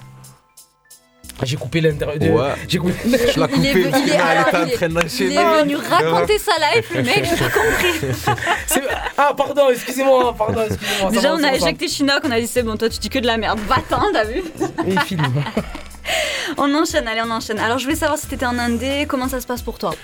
[1.42, 2.16] J'ai coupé l'intérieur.
[2.18, 2.52] de- Ouais.
[2.68, 2.94] J'ai coupé.
[3.04, 3.18] Je l'ai
[3.56, 8.40] Il est coupé, il est- en venu raconter sa life, le mec, j'ai pas compris.
[9.18, 10.34] Ah, pardon, excusez-moi.
[10.36, 11.10] Pardon, excusez-moi.
[11.10, 13.18] ça Déjà, on a éjecté Chinook, on a dit c'est bon, toi tu dis que
[13.18, 13.58] de la merde.
[13.68, 14.42] Va-t'en, t'as vu
[14.86, 15.24] Et filme.
[16.58, 17.58] On enchaîne, allez, on enchaîne.
[17.58, 19.94] Alors, je voulais savoir si t'étais en Indé, comment ça se passe pour toi?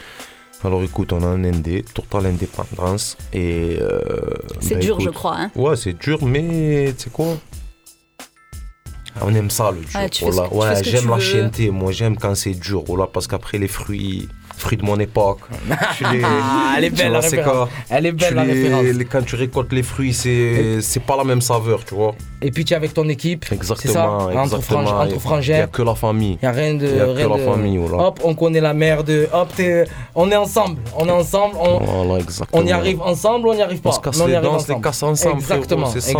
[0.63, 3.17] Alors écoute, on a un ND, total indépendance.
[3.33, 3.79] Et.
[3.81, 4.01] euh,
[4.61, 5.37] C'est bah, dur, je crois.
[5.39, 5.51] Hein.
[5.55, 7.39] Ouais, c'est dur, mais tu sais quoi
[9.23, 10.11] On aime ça le dur.
[10.11, 13.69] Tu fais ouais, j'aime la chienneté, moi j'aime quand c'est dur, voilà, parce qu'après les
[13.69, 14.29] fruits,
[14.61, 15.41] fruits de mon époque,
[16.13, 17.69] les- Ah, elle est belle, la référence.
[17.89, 18.83] Elle est belle, la les- référence.
[18.85, 22.15] les- quand tu récoltes les fruits, c'est c'est pas la même saveur, tu vois.
[22.43, 23.45] Et puis tu es avec ton équipe.
[23.53, 24.61] Exactement, ça Entre, exactement.
[24.63, 26.39] frangins- entre Il y a que la famille.
[26.41, 26.87] Il n'y a rien de.
[26.87, 27.99] Il y a que rien la de- famille, voilà.
[28.07, 29.11] Hop, on connaît la merde.
[29.33, 29.49] Hop,
[30.15, 30.79] on est ensemble.
[30.97, 31.55] On est ensemble.
[31.61, 32.63] On, Voilà, exactement.
[32.63, 34.59] on y arrive ensemble on n'y arrive pas On se casse Non, les dents, on
[34.59, 36.11] se les casse ensemble, Exactement, frérot, ça.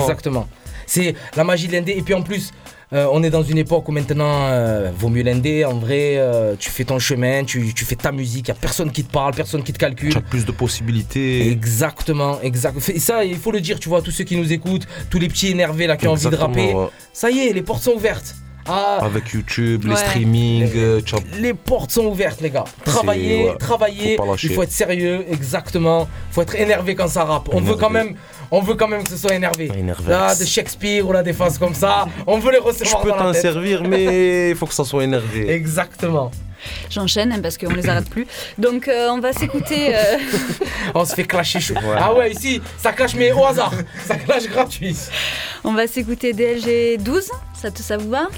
[0.91, 1.93] C'est la magie de l'indé.
[1.93, 2.51] Et puis en plus,
[2.93, 5.65] euh, on est dans une époque où maintenant, euh, vaut mieux l'indé.
[5.65, 8.49] En vrai, euh, tu fais ton chemin, tu, tu fais ta musique.
[8.49, 10.11] Il n'y a personne qui te parle, personne qui te calcule.
[10.11, 11.49] Tu as plus de possibilités.
[11.49, 12.77] Exactement, exact.
[12.89, 15.29] Et ça, il faut le dire, tu vois, tous ceux qui nous écoutent, tous les
[15.29, 16.89] petits énervés là qui ont envie de rapper, ouais.
[17.13, 18.35] ça y est, les portes sont ouvertes.
[18.67, 19.97] Ah, Avec YouTube, les Ouais.
[19.97, 22.65] streamings, euh, tu as- les portes sont ouvertes, les gars.
[22.85, 24.17] Travaillez, ouais, travaillez.
[24.17, 24.51] faut.
[24.51, 26.07] Il faut être sérieux, exactement.
[26.31, 27.49] Il faut être énervé quand ça rappe.
[27.53, 28.15] On veut quand même,
[28.51, 29.71] on veut quand même que ce soit énervé.
[29.77, 30.11] Énervé.
[30.11, 33.33] Là, de Shakespeare ou des phases comme ça, on veut les recevoir peux dans la
[33.35, 35.51] t'en servir, mais il faut que ça soit énervé.
[35.51, 36.31] Exactement.
[36.91, 38.27] J'enchaîne hein, parce qu'on les arrête plus.
[38.59, 39.95] Donc, euh, on va s'écouter.
[39.95, 40.17] euh,
[40.95, 41.75] On se fait clasher chaud.
[41.99, 43.73] Ah ouais, ici, ça clash mais au hasard.
[44.07, 44.97] Ça clash gratuit.
[45.65, 47.31] on va s'écouter DLG 12.
[47.61, 48.29] Ça, te, ça vous va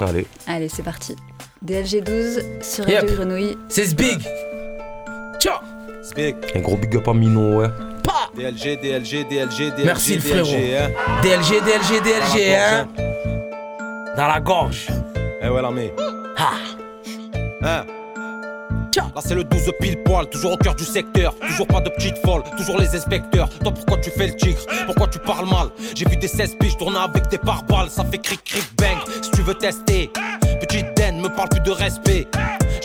[0.00, 1.14] Allez, Allez, c'est parti.
[1.62, 3.00] DLG 12 sur Yep.
[3.02, 3.56] Radio Grenouille.
[3.68, 4.20] C'est big.
[5.40, 5.58] Ciao.
[6.02, 6.36] Speak.
[6.54, 7.68] un gros big up à Mino, ouais.
[8.02, 8.30] Pa.
[8.36, 9.84] DLG, DLG, DLG, DLG.
[9.84, 10.56] Merci, le DLG, frérot.
[10.78, 10.90] hein.
[11.22, 12.88] DLG, DLG, DLG, hein.
[14.16, 14.88] Dans la gorge.
[15.42, 15.92] Eh ouais, l'armée.
[16.36, 16.50] Ha.
[17.64, 17.86] Hein.
[18.96, 21.34] Là c'est le 12 pile poil, toujours au cœur du secteur.
[21.38, 23.48] Toujours pas de petite folle, toujours les inspecteurs.
[23.60, 26.76] Toi pourquoi tu fais le tigre Pourquoi tu parles mal J'ai vu des 16 piges
[26.76, 30.10] tourner avec des pare-balles Ça fait cric cric bang Si tu veux tester
[30.60, 32.26] Petite den, me parle plus de respect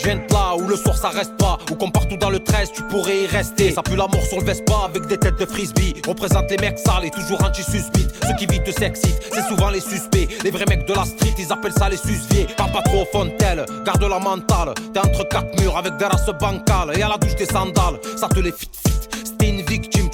[0.00, 1.58] je viens de là où le soir ça reste pas.
[1.70, 3.72] Où comme partout dans le 13 tu pourrais y rester.
[3.72, 5.94] Ça pue la mort sur le Vespa avec des têtes de frisbee.
[6.06, 9.80] Représente les mecs sales et toujours anti-suspect Ceux qui vivent te s'excitent, c'est souvent les
[9.80, 10.28] suspects.
[10.42, 12.46] Les vrais mecs de la street ils appellent ça les susviers.
[12.56, 14.74] Parle pas trop au garde la mentale.
[14.92, 16.96] T'es entre quatre murs avec des races bancales.
[16.98, 18.79] Et à la douche des sandales, ça te les fit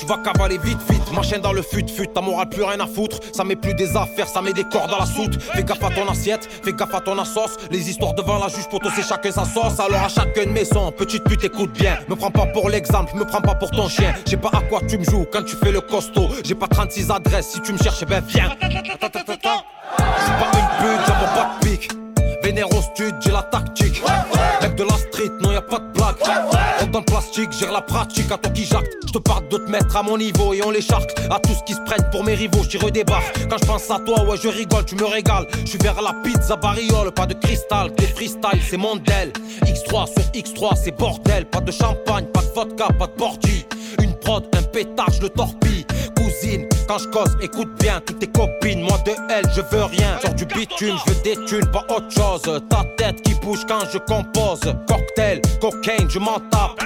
[0.07, 1.13] vas cavaler vite, vite.
[1.13, 3.19] Ma chaîne dans le fut, fut, ta morale plus rien à foutre.
[3.33, 5.41] Ça met plus des affaires, ça met des cordes dans la soute.
[5.41, 7.57] Fais gaffe à ton assiette, fais gaffe à ton sauce.
[7.71, 9.79] Les histoires devant la juge, pour c'est chacun sa sauce.
[9.81, 10.65] Alors à chacun de mes
[10.97, 11.99] petite pute, écoute bien.
[12.09, 14.15] Me prends pas pour l'exemple, me prends pas pour ton chien.
[14.27, 16.29] J'ai pas à quoi tu me joues quand tu fais le costaud.
[16.45, 18.51] J'ai pas 36 adresses, si tu me cherches, ben viens.
[18.61, 21.91] Je suis pas une pute, j'en pas de pique.
[22.43, 24.03] Vénère au stud, j'ai la tactique.
[24.63, 26.17] Mec de la street, non y a pas de blague.
[27.27, 28.31] Plastique, gère la pratique.
[28.31, 30.71] À toi qui jacte, je te parle de te mettre à mon niveau et on
[30.71, 31.11] les charque.
[31.31, 33.49] À tous qui se prennent pour mes rivaux, j'y redébarque.
[33.49, 35.47] Quand je pense à toi, ouais, je rigole, tu me régales.
[35.65, 37.95] Je suis vers la pizza bariole, pas de cristal.
[37.95, 39.33] Que freestyle, c'est mondial.
[39.65, 41.47] X3 sur X3, c'est bordel.
[41.47, 43.67] Pas de champagne, pas de vodka, pas de porgy.
[44.03, 45.87] Une prod, un pétard, je le torpille.
[46.17, 50.19] Cousine, quand je cause, écoute bien, toutes tes copines, moi de elle, je veux rien.
[50.21, 52.43] Sur du bitume, je veux des thunes, pas autre chose.
[52.69, 54.61] Ta tête qui bouge quand je compose.
[54.89, 56.81] Cocktail, cocaine, je m'en tape.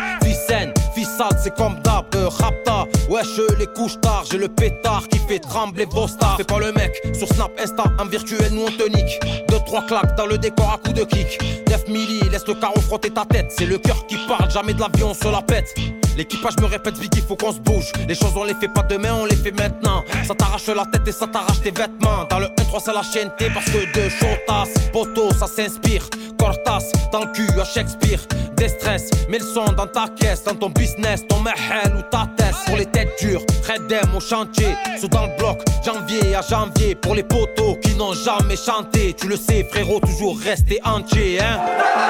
[1.43, 2.05] C'est comme d'hab.
[2.15, 4.25] Euh, rapta, wesh, les couches tard.
[4.31, 6.37] J'ai le pétard qui fait trembler vos stars.
[6.37, 9.21] Fais pas le mec, sur Snap, Insta, en virtuel, nous on te nique.
[9.49, 11.39] Deux, trois claques dans le décor à coups de kick.
[11.67, 13.53] Def milli, laisse le carreau frotter ta tête.
[13.57, 15.75] C'est le cœur qui parle, jamais de l'avion se la pète.
[16.21, 17.93] L'équipage me répète vite qu'il faut qu'on se bouge.
[18.07, 20.05] Les choses on les fait pas demain, on les fait maintenant.
[20.27, 22.27] Ça t'arrache la tête et ça t'arrache tes vêtements.
[22.29, 26.11] Dans le 1-3 c'est la chaîne T parce que de chotas, poteau ça s'inspire.
[26.39, 28.21] Cortas dans le cul à Shakespeare.
[28.55, 32.29] Des stress, mets le son dans ta caisse, dans ton business, ton mahel ou ta
[32.37, 32.55] tête.
[32.67, 34.77] Pour les têtes dures, Redem au chantier.
[35.01, 36.97] Sous dans le bloc, janvier à janvier.
[36.97, 39.17] Pour les poteaux qui n'ont jamais chanté.
[39.19, 41.61] Tu le sais frérot, toujours rester entier hein.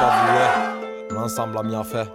[0.00, 1.14] Ouais.
[1.14, 2.06] L'ensemble a à faire.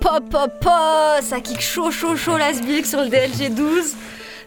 [0.00, 3.96] Pop, pop, pop Ça kick chaud, chaud, chaud la Sbik sur le DLG 12.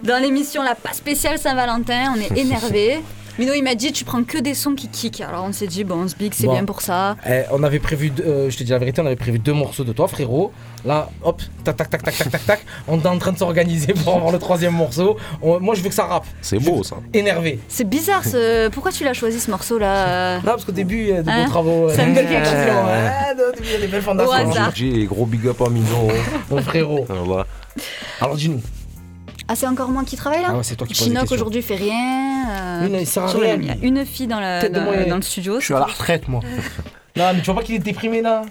[0.04, 3.02] Dans l'émission La Pas Spéciale Saint-Valentin, on est énervé.
[3.40, 5.22] Mino, il m'a dit tu prends que des sons qui kick.
[5.22, 6.54] Alors on s'est dit, bon, Sbik, c'est Bon.
[6.54, 7.16] bien pour ça.
[7.28, 9.54] Eh, on avait prévu, deux- euh, je te dis la vérité, on avait prévu deux
[9.54, 10.52] morceaux de toi, frérot.
[10.86, 12.66] Là, hop, tac, tac, tac, tac, tac, tac, tac.
[12.88, 15.18] On est en train de s'organiser pour avoir le troisième morceau.
[15.42, 16.26] On- moi, je veux que ça rappe.
[16.42, 16.98] C'est beau ça.
[17.14, 17.60] Énervé.
[17.70, 18.68] C'est bizarre, ce...
[18.74, 21.44] pourquoi tu l'as choisi ce morceau-là Non, parce qu'au début, il y a de Hein
[21.46, 21.90] beaux travaux.
[21.90, 22.22] Ça euh, me hein,
[23.38, 24.32] au il y a des belles Au fondations.
[24.52, 24.72] hasard.
[24.76, 26.08] J'ai gros big up à Mino.
[26.52, 27.06] Mon frérot.
[28.20, 28.62] Alors, dis-nous.
[29.48, 31.76] Ah, c'est encore moi qui travaille là Ah ouais, c'est toi qui Chinook aujourd'hui fait
[31.76, 32.46] rien.
[32.84, 34.80] euh, non, il sert à rien, Il y a une fille dans, la- Tête de
[34.80, 35.06] dans, moyen.
[35.08, 35.60] dans le studio.
[35.60, 36.42] Je suis à la retraite, moi.
[37.16, 38.42] Non, mais tu vois pas qu'il est déprimé là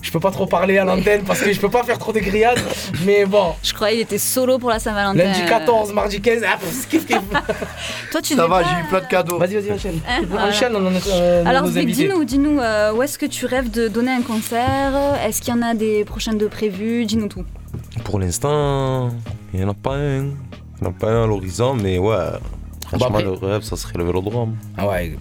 [0.00, 2.20] Je peux pas trop parler à l'antenne parce que je peux pas faire trop de
[2.20, 2.60] grillades.
[3.04, 5.18] Mais bon, Je croyais qu'il était solo pour la Saint-Valentin.
[5.24, 6.56] lundi 14, mardi 15, ah,
[6.88, 7.18] kiff, kiff.
[8.12, 9.38] Toi, tu Ça va, pas- j'ai eu plein de cadeaux.
[9.38, 9.98] Vas-y, vas-y, enchaîne.
[10.08, 10.46] Hein, voilà.
[10.46, 12.02] Enchaîne, on en est euh, Alors, nos Zbik, invités.
[12.04, 14.92] dis-nous, dis-nous, euh, où est-ce que tu rêves de donner un concert?
[15.26, 17.06] Est-ce qu'il y en a des prochaines de prévues?
[17.06, 17.44] Dis-nous tout.
[18.04, 19.10] Pour l'instant,
[19.52, 20.24] il n'y en a pas un.
[20.24, 22.16] Il n'y en a pas un à l'horizon, mais ouais.
[22.88, 24.56] Franchement, après- le rêve, ça serait le vélodrome.
[24.76, 25.16] Ah ouais.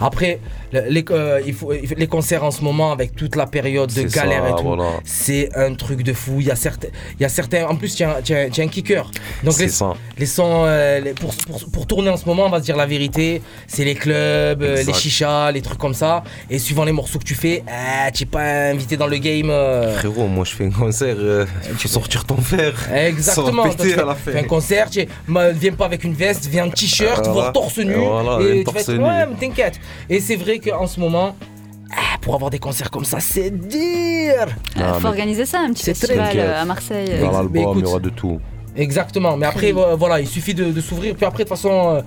[0.00, 0.40] Après,
[0.72, 4.22] les, euh, il faut, les concerts en ce moment, avec toute la période de ça,
[4.22, 4.90] galère et tout, voilà.
[5.04, 6.36] c'est un truc de fou.
[6.40, 8.16] Il y a certains, il y a certains en plus, tu as,
[8.58, 9.10] un kicker.
[9.44, 9.92] Donc les, ça.
[10.18, 12.76] les sons, euh, les- pour, pour, pour tourner en ce moment, on va se dire
[12.76, 16.24] la vérité, c'est les clubs, euh, les chichas, les trucs comme ça.
[16.48, 19.52] Et suivant les morceaux que tu fais, ah, tu n'es pas invité dans le game.
[19.98, 21.16] Frérot, moi je fais un concert,
[21.78, 22.72] tu sortir ton fer.
[22.94, 23.64] Exactement.
[23.68, 24.38] Péter fais, à la fais fin.
[24.38, 25.06] un concert, tu
[25.54, 27.32] viens pas avec une veste, viens en t-shirt, Voilà.
[27.32, 27.94] voire torse nu.
[27.94, 29.04] Voilà, et tu torse vas être- nu.
[29.04, 29.80] Ouais, mais t'inquiète.
[30.08, 31.34] Et c'est vrai qu'en ce moment,
[31.92, 33.70] ah, pour avoir des concerts comme ça, c'est dur.
[34.76, 37.08] Il Non, faut mais- organiser ça, un petit C'est festival euh, à Marseille.
[37.10, 38.40] Mais Dans l'album, écoute, il y aura de tout.
[38.74, 39.36] Exactement.
[39.36, 41.14] Mais après, voilà, il suffit de, de s'ouvrir.
[41.14, 42.00] Puis après, de toute façon, euh,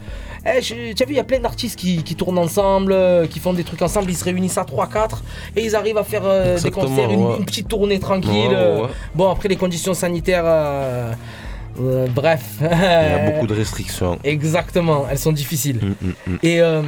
[0.48, 3.40] eh, tu as vu, il y a plein d'artistes qui, qui tournent ensemble, euh, qui
[3.40, 4.10] font des trucs ensemble.
[4.10, 5.22] Ils se réunissent à 3-4
[5.56, 7.38] et ils arrivent à faire euh, des concerts, une, ouais.
[7.38, 8.50] une petite tournée tranquille.
[8.50, 8.88] Ouais, ouais.
[9.14, 10.46] Bon, après, les conditions sanitaires,
[11.80, 12.42] euh, bref.
[12.62, 14.18] Il y a beaucoup de restrictions.
[14.24, 15.80] Exactement, elles sont difficiles.
[15.82, 16.38] Mm, mm, mm.
[16.44, 16.82] Et euh,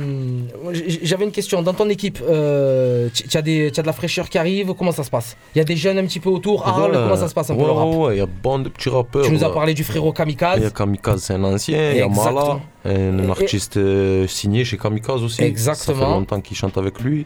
[1.03, 1.61] j'avais une question.
[1.61, 5.09] Dans ton équipe, euh, tu as, as de la fraîcheur qui arrive Comment ça se
[5.09, 5.37] passe?
[5.55, 7.55] Il y a des jeunes un petit peu autour Ouais, comment ça se passe un
[7.55, 7.87] peu le rap?
[7.95, 9.25] Ouais, il y a bon de petits rappeurs.
[9.25, 10.65] Tu nous as parlé du frérot Il y Kamikaze.
[10.65, 11.91] a Kamikaze, c'est un ancien.
[11.91, 12.07] Il y a.
[12.07, 13.79] Mala, un, Et- artiste
[14.27, 15.41] signé chez Kamikaze aussi.
[15.43, 15.97] Exactement.
[15.99, 17.25] Ça fait longtemps qu'il chante avec lui.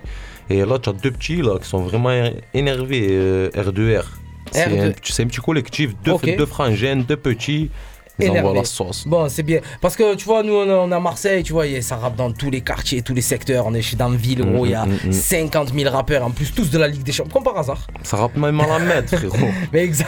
[0.50, 2.12] Et là, tu as deux petits là, qui sont vraiment
[2.54, 3.08] énervés.
[3.12, 4.04] euh, R2R.
[4.52, 4.88] C'est R2.
[4.88, 6.36] un, petit- c'est un petit collectif, deux, Ok.
[6.38, 7.70] deux frangins, deux petits.
[8.20, 9.08] La sauce.
[9.08, 9.62] Bon, c'est bien.
[9.82, 12.52] Parce que tu vois, nous, on est- à Marseille, tu vois, ça rappe dans tous
[12.52, 13.66] les quartiers, tous les secteurs.
[13.66, 15.12] On est chez dans la ville, gros, il y a Mm, mm, mm.
[15.12, 17.88] 50 000 rappeurs, en plus, tous de la Ligue des Champions, comme par hasard.
[18.04, 19.36] Ça rappe même à la mettre, frérot.
[19.74, 20.06] Mais exa-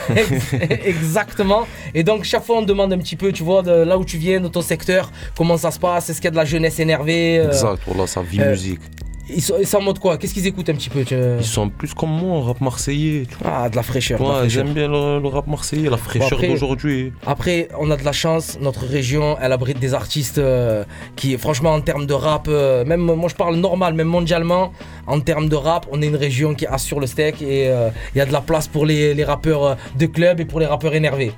[0.86, 1.66] exactement.
[1.96, 4.18] Et donc, chaque fois, on demande un petit peu, tu vois, de là où tu
[4.18, 6.80] viens, de ton secteur, comment ça se passe, est-ce qu'il y a de la jeunesse
[6.80, 8.82] énervée euh, Exact, voilà, ça vit euh, musique.
[9.30, 10.18] Ils sont, ils sont en mode quoi?
[10.18, 13.26] Qu'est-ce qu'ils écoutent un petit peu tu- Ils sont plus comme moi, rap marseillais.
[13.30, 13.52] Tu vois.
[13.64, 14.20] Ah, de la fraîcheur.
[14.20, 17.14] Ouais, j'aime bien le, le rap marseillais, la fraîcheur d'aujourd'hui.
[17.26, 20.84] Après, on a de la chance, notre région, elle abrite des artistes euh,
[21.16, 24.74] qui, franchement, en termes de rap, euh, même moi je parle normal, même mondialement,
[25.08, 28.18] en termes de rap, on est une région qui assure le steak et euh, il
[28.18, 30.94] y a de la place pour les, les rappeurs de club et pour les rappeurs
[30.96, 31.32] énervés.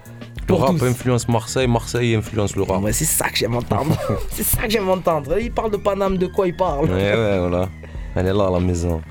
[0.47, 0.85] Le Pour rap tous.
[0.85, 2.81] influence Marseille, Marseille influence le rap.
[2.83, 3.97] Ouais, c'est ça que j'aime entendre.
[4.31, 5.37] c'est ça que j'aime entendre.
[5.39, 6.85] Il parle de Paname, de quoi il parle?
[6.85, 7.67] Ouais, ouais, voilà.
[8.15, 9.01] Elle est là à la maison.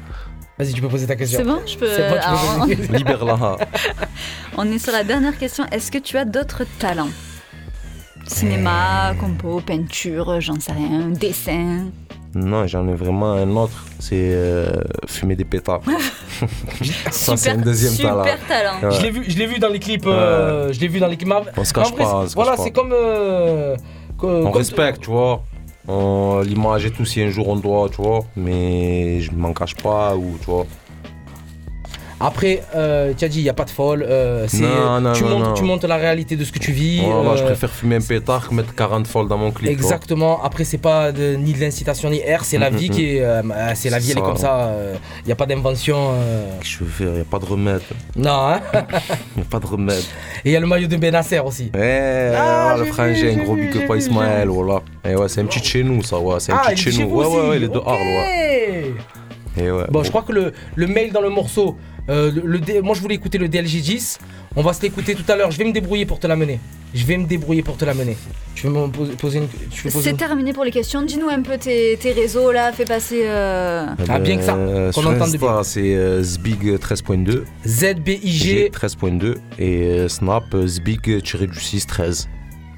[0.56, 1.38] Vas-y, tu peux poser ta question.
[1.40, 1.88] C'est bon, je peux.
[1.88, 2.94] C'est bon, peux alors, ta question.
[2.94, 3.56] Libère-la.
[4.56, 5.64] on est sur la dernière question.
[5.72, 7.08] Est-ce que tu as d'autres talents?
[8.26, 9.14] Cinéma, Euh.
[9.14, 11.86] compo, peinture, j'en sais rien, dessin?
[12.34, 13.84] Non, j'en ai vraiment un autre.
[14.00, 14.72] C'est euh,
[15.06, 15.80] fumer des pétards.
[17.10, 18.36] Ça, c'est un deuxième super talent.
[18.48, 18.88] talent.
[18.90, 18.96] Ouais.
[18.96, 20.06] Je l'ai vu, je l'ai vu dans les clips.
[20.06, 21.28] euh, Je l'ai vu dans les clips.
[21.28, 22.62] Mais On se cache vrai, pas, se Voilà, pas.
[22.62, 22.92] c'est comme.
[22.92, 23.76] euh,
[24.10, 25.42] On comme- respecte, tu vois.
[25.86, 28.20] On- L'image et tout, si un jour on doit, tu vois.
[28.36, 30.66] Mais je m'en cache pas ou, tu vois.
[32.24, 34.04] Après, euh, tu as dit, il n'y a pas de folle.
[34.08, 35.78] euh, c'est- Non, non, tu, non, montres, non.
[35.78, 37.00] tu la réalité de ce que tu vis.
[37.04, 39.70] Voilà, je euh, préfère fumer un pétard que mettre 40 folles dans mon clip.
[39.70, 40.42] Exactement.
[40.42, 43.16] Après, c'est pas de- ni de l'incitation ni R, c'est la Mm, vie mm, qui
[43.16, 43.20] est.
[43.20, 44.70] euh, euh, c'est la vie, elle est comme ça.
[45.22, 46.12] Il n'y a pas d'invention.
[46.60, 47.82] Qu'est-ce que je veux faire Il n'y a pas de remède.
[48.16, 48.60] Non, hein.
[49.36, 50.04] Il n'y a pas de remède.
[50.44, 51.70] Et il y a le maillot de Benasser aussi.
[51.74, 54.80] Ouais, Ah, le j'ai frangin, vu, gros big up à Ismaël, voilà.
[55.04, 56.36] Et ouais, c'est un petit de chez nous, ça, ouais.
[56.40, 57.14] C'est un Ah, petit il de est chez nous.
[57.14, 57.86] Ouais, ouais, ouais, il est de Ok.
[57.86, 58.92] Arles, ouais.
[59.56, 59.84] Et ouais.
[59.90, 61.76] Bon, je crois que le, le mail dans le morceau,
[62.08, 64.18] euh, le, moi je voulais écouter le DLG 10.
[64.56, 65.50] On va se l'écouter tout à l'heure.
[65.50, 66.60] Je vais me débrouiller pour te l'amener.
[66.94, 68.16] Je vais me débrouiller pour te l'amener.
[68.54, 68.86] Tu veux me
[69.16, 69.48] poser, une.
[69.68, 71.02] Tu C'est une- terminé pour les questions.
[71.02, 73.22] Dis-nous un peu tes, tes réseaux là, fais passer.
[73.24, 75.62] euh, Ah, bien que ça, Euh, qu'on entende bien.
[75.64, 77.44] c'est euh, Zbig 13.2.
[77.66, 78.20] ZBIG.
[78.24, 79.34] G 13.2.
[79.58, 82.28] Et euh, Snap, euh, Zbig-du-6 13.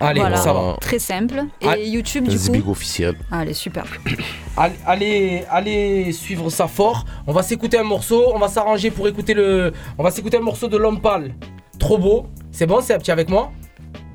[0.00, 0.76] Allez, voilà, ça va.
[0.80, 1.44] très simple.
[1.60, 2.70] Et YouTube du coup.
[2.70, 3.16] officiel.
[3.30, 3.84] Allez, super.
[4.58, 7.04] Allez, allez, allez suivre ça fort.
[7.26, 8.32] On va s'écouter un morceau.
[8.34, 9.72] On va s'arranger pour écouter le.
[9.98, 11.34] On va s'écouter un morceau de l'homme pâle.
[11.78, 12.26] Trop beau.
[12.52, 13.52] C'est bon, c'est un petit avec moi?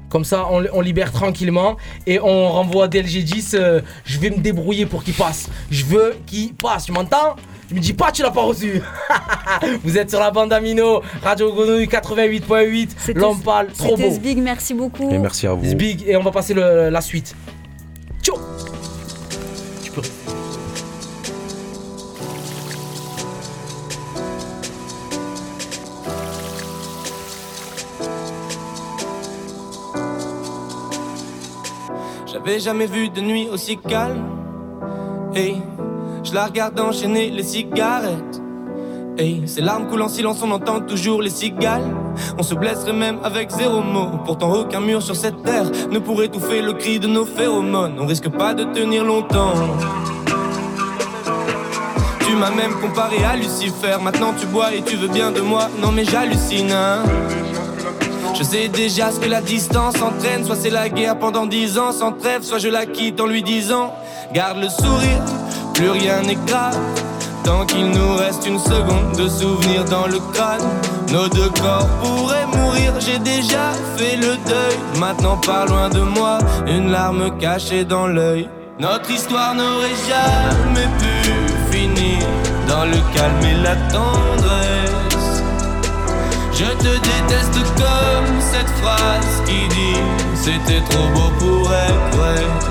[0.09, 3.55] Comme ça, on, on libère tranquillement et on renvoie à DLG10.
[3.55, 5.49] euh, je vais me débrouiller pour qu'il passe.
[5.69, 6.85] Je veux qu'il passe.
[6.85, 7.35] Tu m'entends?
[7.71, 8.81] Tu me dis pas, tu l'as pas reçu.
[9.85, 12.89] Vous êtes sur la bande Amino, Radio Grenouille 88.8.
[12.97, 13.63] C'était- L'homme trop
[13.95, 14.13] C'était beau.
[14.15, 15.09] Zbig, merci beaucoup.
[15.09, 15.63] Et merci à vous.
[15.63, 17.33] C'est big et on va passer le- la suite.
[18.21, 18.35] Ciao
[19.81, 20.01] Tu peux
[32.31, 34.23] J'avais jamais vu de nuit aussi calme.
[35.35, 35.61] Hey,
[36.23, 38.41] je la regarde enchaîner les cigarettes.
[39.17, 41.83] Hey, ces larmes coulent en silence, on entend toujours les cigales.
[42.37, 44.07] On se blesserait même avec zéro mot.
[44.25, 47.95] Pourtant, aucun mur sur cette terre ne pourrait étouffer le cri de nos phéromones.
[47.99, 49.53] On risque pas de tenir longtemps.
[52.25, 53.97] Tu m'as même comparé à Lucifer.
[54.01, 55.69] Maintenant, tu bois et tu veux bien de moi.
[55.81, 57.03] Non, mais j'hallucine, hein.
[58.33, 60.45] Je sais déjà ce que la distance entraîne.
[60.45, 63.43] Soit c'est la guerre pendant dix ans sans trêve, soit je la quitte en lui
[63.43, 63.93] disant
[64.33, 65.21] Garde le sourire,
[65.81, 66.77] plus rien n'est grave.
[67.43, 70.61] Tant qu'il nous reste une seconde de souvenir dans le crâne,
[71.11, 72.93] nos deux corps pourraient mourir.
[72.99, 74.77] J'ai déjà fait le deuil.
[74.99, 78.47] Maintenant, pas loin de moi, une larme cachée dans l'œil.
[78.79, 82.19] Notre histoire n'aurait jamais pu finir
[82.67, 85.41] dans le calme et la tendresse.
[86.53, 89.99] Je te déteste comme cette phrase qui dit
[90.35, 92.70] C'était trop beau pour être vrai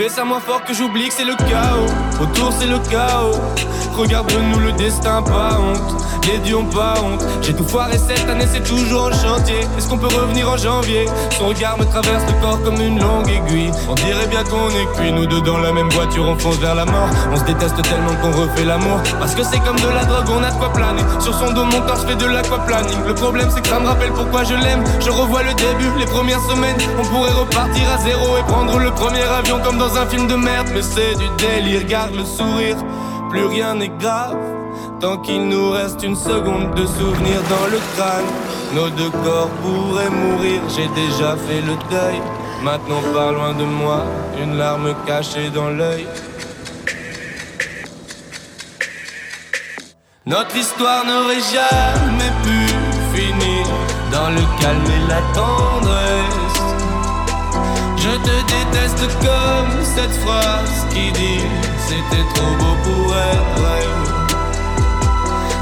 [0.00, 2.22] Bébé, c'est moins fort que j'oublie que c'est le chaos.
[2.22, 3.38] Autour, c'est le chaos.
[3.94, 5.94] Regarde-nous le destin, pas honte.
[6.26, 7.24] Les ont pas honte.
[7.42, 9.60] J'ai tout foiré cette année, c'est toujours en chantier.
[9.76, 11.06] Est-ce qu'on peut revenir en janvier?
[11.36, 13.70] Son regard me traverse le corps comme une longue aiguille.
[13.88, 16.74] On dirait bien qu'on est cuit, nous deux dans la même voiture, on fonce vers
[16.74, 17.08] la mort.
[17.32, 19.00] On se déteste tellement qu'on refait l'amour.
[19.18, 21.02] Parce que c'est comme de la drogue, on a de quoi planer.
[21.18, 23.06] Sur son dos, mon corps, je fais de l'aquaplaning.
[23.06, 24.84] Le problème, c'est que ça me rappelle pourquoi je l'aime.
[25.00, 26.76] Je revois le début, les premières semaines.
[27.00, 30.36] On pourrait repartir à zéro et prendre le premier avion comme dans un film de
[30.36, 31.84] merde, mais c'est du délire.
[31.86, 32.76] Garde le sourire,
[33.30, 34.36] plus rien n'est grave.
[35.00, 38.26] Tant qu'il nous reste une seconde de souvenir dans le crâne,
[38.74, 40.60] nos deux corps pourraient mourir.
[40.68, 42.20] J'ai déjà fait le deuil.
[42.62, 44.04] Maintenant, pas loin de moi,
[44.42, 46.06] une larme cachée dans l'œil.
[50.26, 52.58] Notre histoire n'aurait jamais pu
[53.16, 53.66] finir
[54.12, 56.60] dans le calme et la tendresse.
[57.96, 61.46] Je te déteste comme cette phrase qui dit
[61.88, 64.19] c'était trop beau pour être vrai.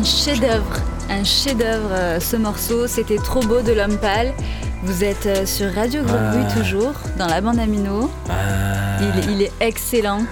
[0.00, 0.80] Un chef-d'œuvre,
[1.10, 4.32] un chef-d'œuvre euh, ce morceau, c'était trop beau de l'homme pâle.
[4.82, 6.58] Vous êtes euh, sur Radio Grenouille Ah.
[6.58, 8.10] toujours, dans la bande Amino.
[8.30, 8.32] Ah.
[9.02, 10.22] Il, il est excellent.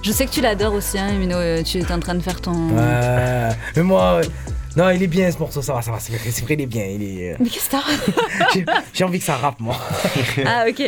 [0.00, 1.36] Je sais que tu l'adores aussi, hein, Amino.
[1.36, 2.70] euh, Tu es en train de faire ton.
[2.70, 3.48] Ouais.
[3.76, 4.22] Mais moi.
[4.76, 6.66] Non, il est bien ce morceau, ça va, ça va, c'est vrai, vrai, il est
[6.66, 6.84] bien.
[6.84, 7.32] Il est...
[7.32, 8.64] euh, Mais qu'est-ce que t'as J'ai-
[8.94, 9.76] J'ai envie que ça rappe, moi.
[10.46, 10.78] Ah, ok.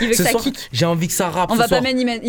[0.00, 0.56] Il veut que Ce ça soir, kick.
[0.72, 1.50] j'ai envie que ça rappe.
[1.50, 1.82] On ce va, pas soir.
[1.82, 2.20] mettre Imen-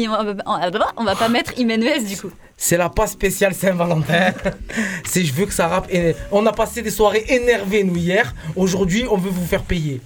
[0.46, 2.32] on, va, on va pas mettre Imenuez du coup.
[2.58, 4.34] C'est la passe spéciale Saint-Valentin.
[5.06, 5.92] C'est je veux que ça rappe.
[6.32, 8.34] On a passé des soirées énervées, nous, hier.
[8.56, 10.02] Aujourd'hui, on veut vous faire payer.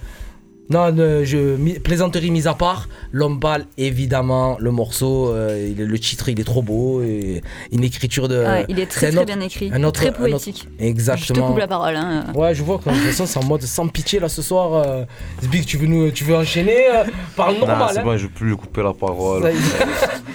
[0.70, 5.84] Non, ne- je, plaisanterie mise à part, l'homme pâle, évidemment, le morceau, euh, il est-
[5.84, 7.42] le titre, il est trop beau, et
[7.72, 8.36] une écriture de.
[8.44, 10.68] Ouais, il est très très autre- bien écrit, un autre- très un autre- poétique.
[10.70, 11.48] Je te exactement.
[11.48, 11.96] coupe la parole.
[11.96, 12.24] Hein.
[12.36, 14.74] Ouais, je vois que de toute façon, c'est en mode sans pitié là ce soir.
[14.74, 15.04] Euh,
[15.42, 17.04] Zbig, tu veux, nous, tu veux enchaîner euh,
[17.36, 17.88] Parle Non, normal.
[17.92, 18.04] c'est hein.
[18.04, 19.50] bon, je veux plus lui couper la parole.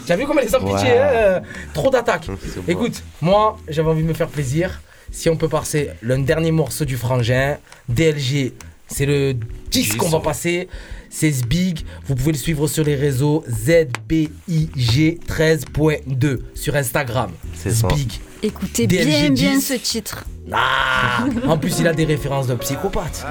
[0.05, 0.73] T'as vu comment elle est sans Ouais.
[0.73, 1.39] pitié hein, euh,
[1.73, 2.27] Trop d'attaques.
[2.27, 2.35] Bon.
[2.67, 4.81] Écoute, moi, j'avais envie de me faire plaisir.
[5.11, 7.55] Si on peut passer le dernier morceau du frangin,
[7.87, 8.51] DLG,
[8.87, 9.33] c'est le
[9.71, 10.67] disque qu'on va passer.
[11.09, 11.85] C'est Zbig.
[12.07, 17.31] Vous pouvez le suivre sur les réseaux ZBIG13.2 sur Instagram.
[17.53, 17.87] C'est ça.
[17.89, 18.19] Zbig.
[18.43, 19.61] Écoutez DLG bien bien 10.
[19.67, 20.25] ce titre.
[20.51, 23.25] Ah En plus, il a des références de psychopathe.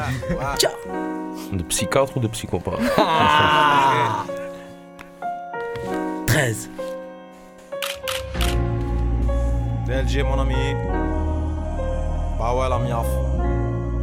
[0.58, 0.70] Tiens.
[1.52, 4.24] De psychiatre ou de psychopathe Ah
[6.26, 6.70] 13.
[9.86, 10.54] DLG mon ami.
[12.38, 13.06] Bah ouais la miaf.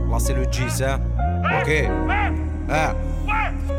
[0.09, 0.63] Là c'est le G,
[1.51, 1.85] c'est.
[1.85, 1.89] Ok.
[2.69, 2.95] Hein.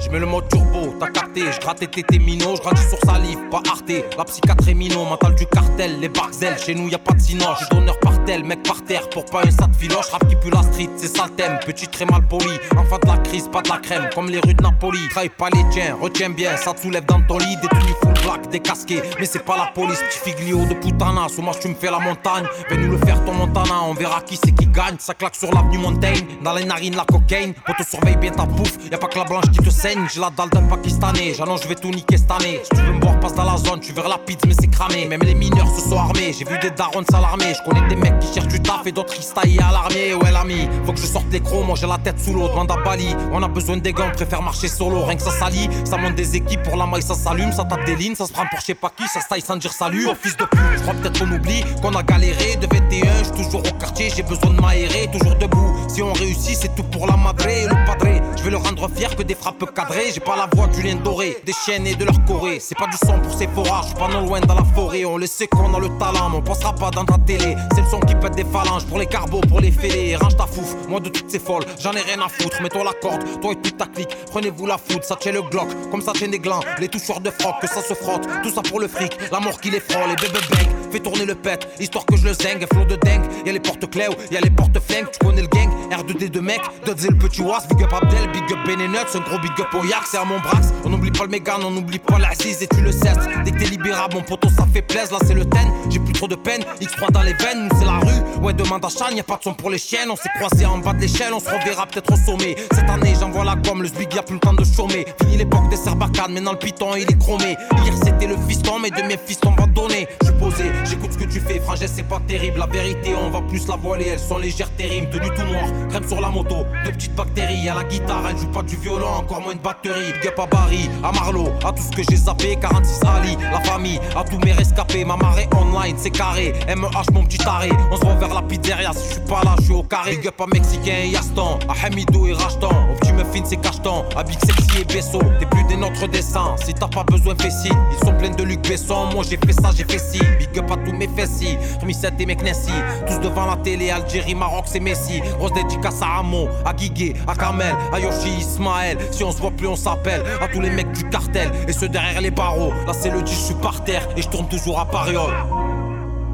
[0.00, 3.38] Je mets le mode turbo, t'as capté, je gratte tes minots, je grandis sur salive,
[3.50, 4.04] pas arté.
[4.18, 7.20] La psychiatre est minot, mental du cartel, les barzels, chez nous y a pas de
[7.20, 7.46] sinon.
[7.60, 10.50] J'ai d'honneur par tel, mec par terre, pour pas un sac filoche, rap qui pue
[10.50, 12.58] la street, c'est ça le thème, petit très mal poli.
[12.76, 14.98] Enfant de la crise, pas de la crème, comme les rues de Napoli.
[15.10, 18.14] Travaille pas les tiens, retiens bien, ça te soulève dans ton lit, des tenues full
[18.24, 19.02] black, décasquées.
[19.20, 22.00] Mais c'est pas la police, petit figlio de putana, sous moi tu me fais la
[22.00, 22.46] montagne.
[22.68, 24.96] Viens nous le faire ton montana, on verra qui c'est qui gagne.
[24.98, 27.54] Ça claque sur l'avenue Montaigne, dans les narines la cocaïne.
[27.54, 30.06] Pour te surveille bien ta bouffe, y a pas que la blanche qui te saigne.
[30.12, 32.60] J'ai la dalle d'un pakistanais, j'annonce je vais tout niquer cette année.
[32.62, 34.68] Si tu veux me voir, passe dans la zone, tu verras la pizza, mais c'est
[34.68, 35.06] cramé.
[35.06, 37.54] Même les mineurs se sont armés, j'ai vu des darons s'alarmer.
[37.54, 40.14] Je connais des mecs qui cherchent du taf et d'autres qui se taillent à l'armée.
[40.14, 42.70] Ouais, l'ami, faut que je sorte les crocs, moi j'ai la tête sous l'eau, demande
[42.70, 43.14] à Bali.
[43.32, 45.68] On a besoin des gants, préfère marcher solo, rien que ça salit.
[45.84, 48.32] Ça monte des équipes pour la maille, ça s'allume, ça tape des lignes, ça se
[48.32, 50.06] prend pour je sais pas qui, ça se sans dire salut.
[50.08, 52.56] Oh fils de pute, je crois peut-être qu'on oublie qu'on a galéré.
[52.56, 55.76] De 21, je toujours au quartier, j'ai besoin de m'aérer, toujours debout.
[55.88, 58.01] Si on réussit, c'est tout pour la madre le.
[58.42, 60.10] Je vais le rendre fier que des frappes cadrées.
[60.12, 62.58] J'ai pas la voix du lien doré, des chiennes et de leur corée.
[62.58, 65.04] C'est pas du son pour ces forages, je suis pas non loin dans la forêt.
[65.04, 67.54] On le sait qu'on a le talent, mais on passera pas dans ta télé.
[67.72, 70.16] C'est le son qui pète des phalanges pour les carbos, pour les fêlés.
[70.16, 72.60] Range ta fouf, moi de toutes ces folles, j'en ai rien à foutre.
[72.60, 74.16] Mets-toi la corde, toi et toute ta clique.
[74.32, 76.62] Prenez-vous la foudre, ça tient le glock, comme ça tient des glands.
[76.80, 78.26] Les toucheurs de froc, que ça se frotte.
[78.42, 80.08] Tout ça pour le fric, la mort qui les frôle.
[80.08, 82.66] Les bébés bang, fais tourner le pet, histoire que je le zingue.
[82.72, 85.06] Flot de dingue, y'a les porte clés y'a les porte flingues.
[85.12, 87.68] Tu connais le gang, R2D2 mec, et le petit Was.
[87.68, 90.38] Big up Abdel, big up Benenuts, un gros big up au Yak, c'est à mon
[90.40, 90.72] brax.
[90.84, 93.18] On n'oublie pas le Mégane, on n'oublie pas l'Aziz et tu le cesses.
[93.44, 95.12] Dès que t'es libérable, mon poteau, ça fait plaisir.
[95.12, 96.62] Là, c'est le ten, j'ai plus trop de peine.
[96.80, 98.31] X3 dans les veines, nous c'est la rue.
[98.42, 100.10] Ouais, demande à Chan, y'a pas de son pour les chiennes.
[100.10, 102.56] On s'est croisés en bas de l'échelle, on se reverra peut-être au sommet.
[102.72, 105.06] Cette année, j'envoie la gomme, le Zbig, y'a plus le temps de chômer.
[105.20, 107.56] Fini l'époque des serbacanes, maintenant le piton, il est chromé.
[107.84, 110.08] Hier, c'était le fiston, mais de mes fistons va donner.
[110.24, 112.58] Je posé, j'écoute ce que tu fais, frangin c'est pas terrible.
[112.58, 114.08] La vérité, on va plus la voiler.
[114.08, 117.68] Elles sont légères, terribles, tenue tout noir, crème sur la moto, deux petites bactéries.
[117.68, 120.12] À la guitare, elle joue pas du violon, encore moins de batterie.
[120.20, 122.56] Guep à Barry, à Marlowe, à tout ce que j'ai zappé.
[122.60, 125.04] 46 rallyes, la famille, à tous mes rescapés.
[125.04, 126.54] Ma marée online, c'est carré.
[126.66, 127.70] MEH, mon petit taré.
[127.92, 128.92] On se voit la pizzeria.
[128.92, 130.16] Si je suis pas là, je suis au carré.
[130.16, 132.70] Guep à Mexicain et Yaston, à Hamidou et Rachtan.
[132.90, 134.04] Au petit Muffin, c'est cacheton.
[134.16, 135.20] À Big Sexy et Besso.
[135.38, 136.54] T'es plus des nôtres dessins.
[136.64, 137.76] Si t'as pas besoin, fais signe.
[137.92, 139.06] Ils sont pleins de Luc Besson.
[139.12, 140.20] Moi, j'ai fait ça, j'ai fait ci.
[140.38, 141.56] Big up à tous mes fessis.
[141.80, 142.72] Remisette et Meknessi.
[143.06, 145.20] Tous devant la télé, Algérie, Maroc, c'est Messi.
[145.38, 148.98] Grosse dédicace à Amo, à Guigué, à Kamel, à Yoshi, Ismaël.
[149.10, 150.22] Si on se voit plus, on s'appelle.
[150.40, 152.72] À tous les mecs du cartel et ceux derrière les barreaux.
[152.86, 155.32] Là, c'est le G, je suis par terre et je tourne toujours à Pariol.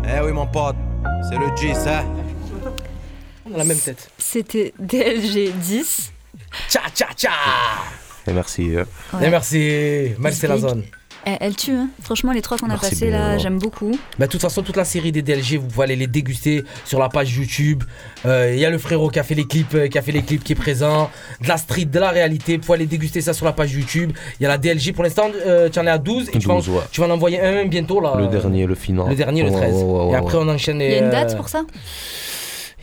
[0.04, 0.76] Eh oui, mon pote,
[1.28, 2.04] c'est le G, ça.
[3.46, 4.10] On a la même tête.
[4.18, 6.12] C'était DLG 10.
[6.68, 7.30] Tcha tcha tcha
[8.26, 8.76] Et merci.
[8.76, 8.84] euh.
[9.12, 9.26] Ouais.
[9.26, 10.84] Et merci, c'est la zone.
[11.24, 11.88] Elle, elle tue, hein.
[12.02, 13.18] franchement, les trois qu'on a Merci passés bien.
[13.18, 13.90] là, j'aime beaucoup.
[14.18, 16.98] Bah, de toute façon, toute la série des DLG, vous pouvez aller les déguster sur
[16.98, 17.82] la page YouTube.
[18.24, 20.12] Euh, Il y a le frérot qui a fait les clips, euh, qui a fait
[20.12, 21.10] les clips qui est présent.
[21.42, 22.56] De la street, de la réalité.
[22.56, 24.12] Vous pouvez aller déguster ça sur la page YouTube.
[24.40, 26.46] Il y a la DLG pour l'instant, euh, tu en es à 12 et tu,
[26.48, 26.80] vas, en- 12, ouais.
[26.92, 28.14] tu vas en envoyer un bientôt là.
[28.16, 29.08] Le dernier, le final.
[29.08, 29.74] Le dernier, le Ouais, 13.
[29.74, 30.80] ouais, ouais, et après, on enchaîne.
[30.80, 31.62] Il y a une euh, date pour ça?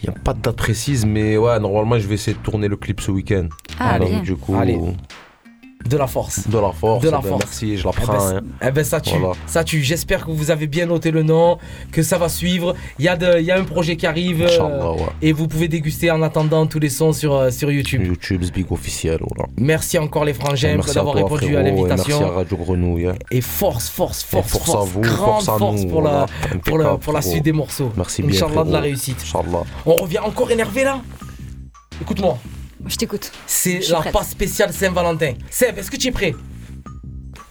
[0.04, 2.68] Il n'y a pas de date précise, mais ouais, normalement, je vais essayer de tourner
[2.68, 3.48] le clip ce week-end.
[3.80, 4.20] Ah, bien.
[4.20, 4.78] du coup, Allez.
[5.86, 6.48] De la force.
[6.48, 7.04] de la force.
[7.04, 7.44] De la eh ben, force.
[7.46, 8.28] Merci, je la Eh ben, prends.
[8.30, 8.42] hein.
[8.62, 9.36] eh ben, ça tue, Voilà.
[9.46, 9.84] ça tue.
[9.84, 11.60] J'espère que vous avez bien noté le nom,
[11.92, 12.74] que ça va suivre.
[12.98, 15.00] Il y, a de- il y a un projet qui arrive euh, ouais.
[15.22, 18.04] et vous pouvez déguster en attendant tous les sons sur, euh, sur YouTube.
[18.04, 19.20] YouTube, Big officiel.
[19.36, 19.50] Voilà.
[19.60, 22.30] Merci encore les frangins merci à d'avoir répondu frérot, à et Merci à l'invitation.
[22.36, 23.08] Radio Grenouille.
[23.08, 23.16] hein.
[23.30, 25.90] Et force, force, Et force, force, à vous, grande force à force nous.
[25.90, 26.26] pour, la,
[26.64, 27.92] pour, la, pour la suite des morceaux.
[27.96, 28.32] Merci bien.
[28.44, 29.18] Inch'Allah de la réussite.
[29.22, 29.64] Inch'Allah.
[29.86, 31.00] On revient encore énervé là?
[32.02, 32.38] Écoute-moi,
[32.88, 33.32] Je t'écoute.
[33.48, 34.14] c'est la prête.
[34.14, 35.34] passe spéciale Saint-Valentin.
[35.50, 36.36] Seb, est-ce que tu es prêt?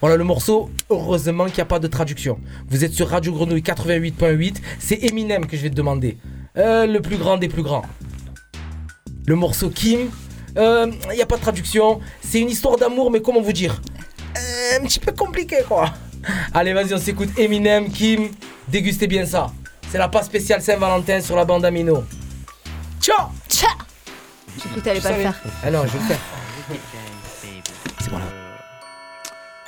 [0.01, 2.37] Voilà le morceau, heureusement qu'il n'y a pas de traduction.
[2.69, 6.17] Vous êtes sur Radio Grenouille 88.8, c'est Eminem que je vais te demander.
[6.57, 7.83] Euh, le plus grand des plus grands.
[9.25, 10.09] Le morceau Kim,
[10.57, 13.81] euh, il n'y a pas de traduction, c'est une histoire d'amour, mais comment vous dire?
[14.37, 15.91] Euh, Un petit peu compliqué quoi.
[16.53, 18.29] Allez, vas-y, on s'écoute Eminem, Kim,
[18.67, 19.47] dégustez bien ça.
[19.91, 22.03] C'est la passe spéciale Saint-Valentin sur la bande Amino.
[24.75, 25.35] Ciao cru que t'allais pas le faire.
[25.63, 26.19] Ah non, je vais le faire.
[27.99, 28.25] C'est bon là.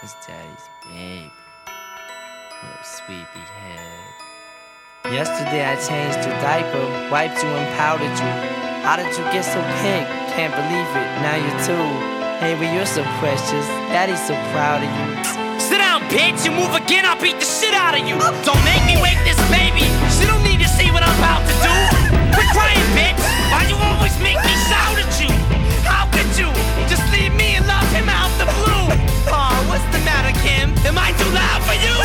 [0.04, 1.32] It's daddy's baby.
[2.62, 5.14] Little sweepy head.
[5.14, 8.32] Yesterday I changed your diaper, wiped you and powdered you.
[8.84, 10.06] How did you get so pink?
[10.36, 11.88] Can't believe it, now you're two.
[12.40, 13.66] Hey, but you're so precious.
[13.90, 15.60] Daddy's so proud of you.
[15.60, 16.46] Sit down, bitch.
[16.46, 18.20] You move again, I'll beat the shit out of you.
[18.44, 19.88] Don't make me wake this baby.
[20.20, 21.74] She don't need to see what I'm about to do.
[22.36, 23.27] Quit crying, bitch.
[23.58, 25.34] Why you always make me shout at you?
[25.82, 26.46] How could you
[26.86, 28.86] just leave me and love him out the blue?
[29.34, 30.78] Aw, what's the matter, Kim?
[30.86, 31.96] Am I too loud for you?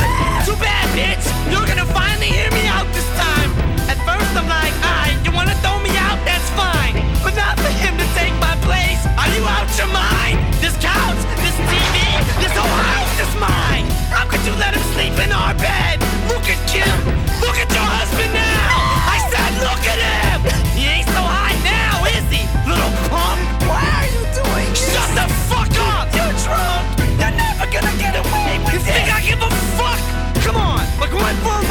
[0.48, 1.20] Too bad, bitch.
[1.52, 3.52] You're gonna finally hear me out this time.
[3.84, 6.16] At first, I'm like, alright, you wanna throw me out?
[6.24, 6.96] That's fine.
[7.20, 9.04] But not for him to take my place.
[9.20, 10.40] Are you out your mind?
[10.64, 12.00] This couch, this TV,
[12.40, 13.84] this whole house is mine.
[14.08, 16.00] How could you let him sleep in our bed?
[16.32, 17.12] Look at Kim.
[27.72, 28.86] gonna get away with you this?
[28.86, 29.50] You think I give a
[29.80, 30.00] fuck?
[30.44, 31.61] Come on, like one for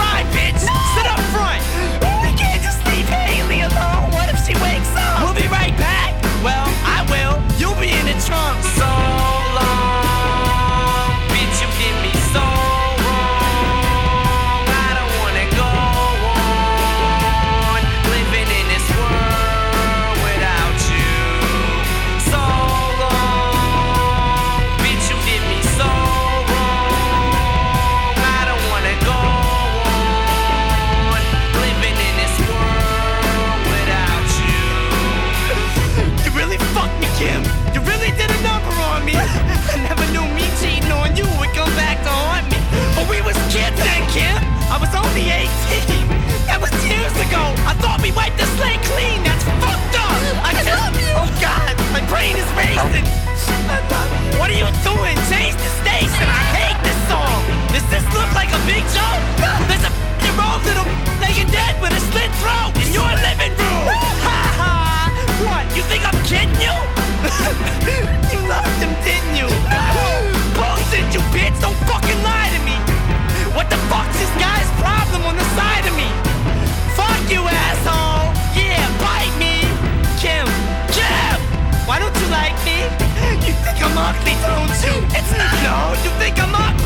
[73.72, 76.10] the fuck's this guy's problem on the side of me?
[77.00, 78.28] Fuck you, asshole!
[78.52, 79.64] Yeah, bite me!
[80.20, 80.46] Kim!
[80.92, 81.38] Kim!
[81.88, 82.84] Why don't you like me?
[83.48, 84.96] You think I'm ugly, don't you?
[85.18, 86.81] It's not- No, you think I'm ugly?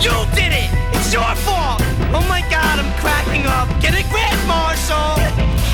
[0.00, 0.70] You did it!
[0.96, 1.84] It's your fault!
[2.16, 3.68] Oh my god, I'm cracking up!
[3.84, 5.20] Get it, Grand Marshal!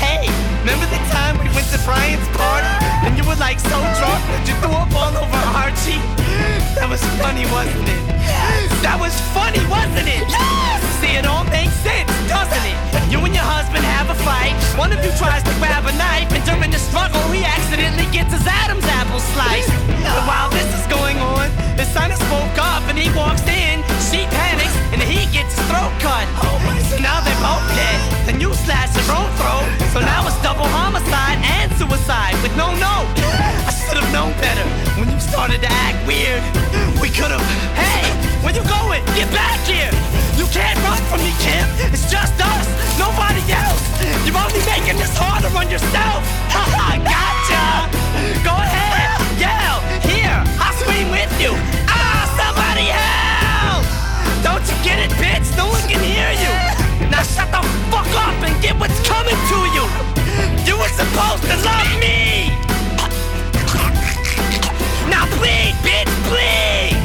[0.03, 0.27] hey,
[0.59, 2.67] remember the time we went to Brian's party?
[3.07, 6.03] And you were like so drunk that you threw up all over Archie?
[6.75, 8.03] That was funny, wasn't it?
[8.19, 8.67] Yes!
[8.83, 10.27] That was funny, wasn't it?
[10.27, 11.06] Yes!
[11.07, 12.75] See, it all makes sense, doesn't it?
[13.07, 14.51] You and your husband have a fight.
[14.75, 18.35] One of you tries to grab a knife, and during the struggle, he accidentally gets
[18.35, 19.71] his Adam's apple sliced.
[19.87, 21.47] And while this is going on,
[21.79, 23.87] the son has woke up and he walks in.
[24.11, 26.27] She panics, and he gets his throat cut.
[26.99, 27.99] Now they're both dead.
[28.27, 29.63] Then you slash your own throat.
[29.95, 33.07] So now it's double homicide and suicide with no note.
[33.63, 34.67] I should have known better
[34.99, 36.41] when you started to act weird.
[37.01, 37.43] We could have.
[37.75, 38.07] Hey,
[38.43, 39.03] where you going?
[39.13, 39.91] Get back here!
[40.39, 41.67] You can't run from me, Kim.
[41.91, 42.67] It's just us,
[42.97, 43.83] nobody else.
[44.23, 46.21] You're only making this harder on yourself.
[46.55, 47.63] Haha, gotcha.
[48.41, 49.77] Go ahead, yell.
[50.07, 51.53] Here, I'll scream with you.
[51.91, 53.83] Ah, somebody help!
[54.43, 55.47] Don't you get it, bitch?
[55.57, 56.53] No one can hear you.
[57.11, 57.61] Now shut the
[57.91, 59.85] fuck up and get what's coming to you.
[60.65, 62.53] You were supposed to love me.
[65.37, 66.09] Bleed, bitch.
[66.29, 66.96] Bleed,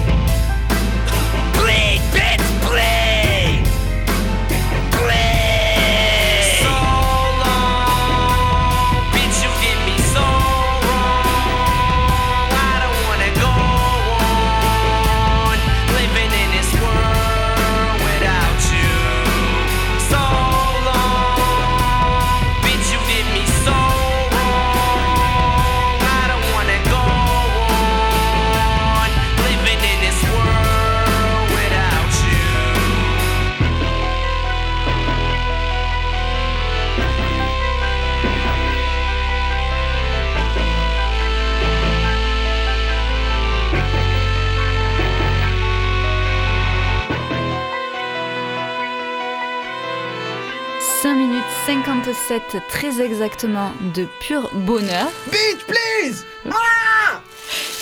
[52.13, 55.09] 57 très exactement de pur bonheur.
[55.31, 56.25] Bitch, please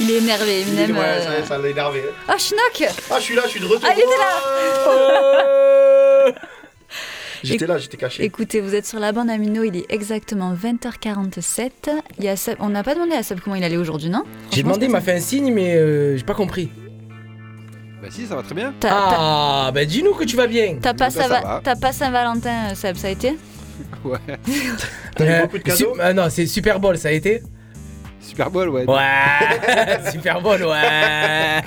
[0.00, 0.96] Il est énervé, Eminem.
[0.96, 2.04] Ouais, euh, ça, l'a énervé.
[2.28, 3.88] Oh, Schnock Ah, je suis là, je suis de retour.
[3.88, 4.08] Ah, il était
[6.34, 6.34] là
[7.42, 8.22] J'étais là, j'étais caché.
[8.22, 11.70] Écoutez, vous êtes sur la bande Amino, il est exactement 20h47.
[12.18, 14.24] Il y a Seb- On n'a pas demandé à Seb comment il allait aujourd'hui, non?
[14.52, 16.70] J'ai demandé, il m'a fait un signe, mais euh, j'ai pas compris.
[18.02, 18.74] Bah si, ça va très bien.
[18.84, 20.76] Ah, bah dis-nous que tu vas bien.
[20.82, 21.08] T'as pas,
[21.80, 23.36] Bah, Saint-Valentin, euh, Seb, ça a été?
[24.04, 24.18] Ouais.
[25.16, 27.42] T'as eu beaucoup de cadeaux su- ah non, c'est Super Bowl, ça a été
[28.20, 28.84] Super Bowl, ouais.
[28.86, 31.60] Ouais Super Bowl, ouais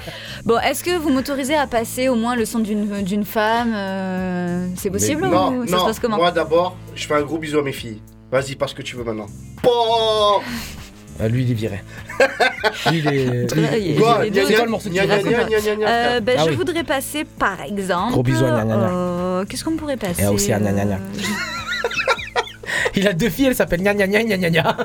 [0.46, 4.68] Bon, est-ce que vous m'autorisez à passer au moins le son d'une d'une femme euh,
[4.76, 7.38] C'est possible Non, ou ça se non, passe comment moi d'abord, je fais un gros
[7.38, 8.02] bisou à mes filles.
[8.32, 9.28] Vas-y, parce que tu veux maintenant.
[9.64, 10.42] Bon
[11.20, 11.84] Ah, Lui, il est viré.
[12.90, 13.48] Lui, il est.
[13.78, 15.06] Il y a- Quoi il y a Gna, deux- C'est quoi le morceau qui gna,
[15.06, 16.22] gna, raconte gna, gna, gna, gna, Euh, frère.
[16.22, 16.56] ben, Ah je oui.
[16.56, 18.12] voudrais passer par exemple.
[18.14, 18.90] Gros bisous à gna, gna, gna.
[18.90, 20.96] euh, Qu'est-ce qu'on pourrait passer Et aussi à gna, gna, gna.
[20.96, 20.98] euh,
[22.96, 24.78] Il a deux filles, elles s'appellent gna gna gna gna gna gna.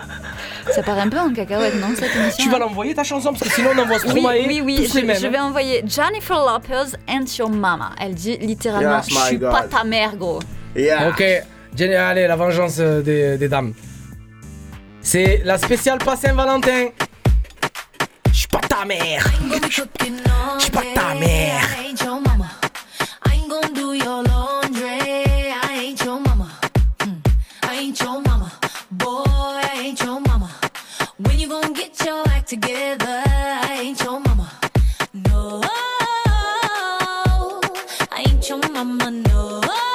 [0.75, 3.43] Ça part un peu en cacahuète, non cette émission Tu vas l'envoyer ta chanson parce
[3.43, 4.47] que sinon on envoie oui, Stromae.
[4.47, 7.91] oui, oui, tous je, vais envoyer Jennifer Lopez and your mama.
[8.01, 9.51] Elle dit littéralement Yes, Je suis God.
[9.51, 10.41] pas ta mère, gros.
[10.77, 11.09] Yeah.
[11.09, 11.23] Ok,
[11.77, 13.73] Jenny, allez, la vengeance euh, des, des dames.
[15.01, 16.89] C'est la spéciale pas Saint-Valentin.
[18.33, 19.25] Je suis pas ta mère.
[19.65, 21.63] Je suis pas ta mère.
[21.79, 22.51] I ain't your mama.
[23.27, 24.68] I ain't gonna do your laundry.
[27.89, 28.53] Ain't your mama.
[28.91, 30.51] Boy, I ain't your mama.
[31.17, 33.23] When you gonna get your act together?
[33.25, 34.51] I ain't your mama.
[35.15, 35.63] No.
[38.13, 39.88] I ain't your mama, no.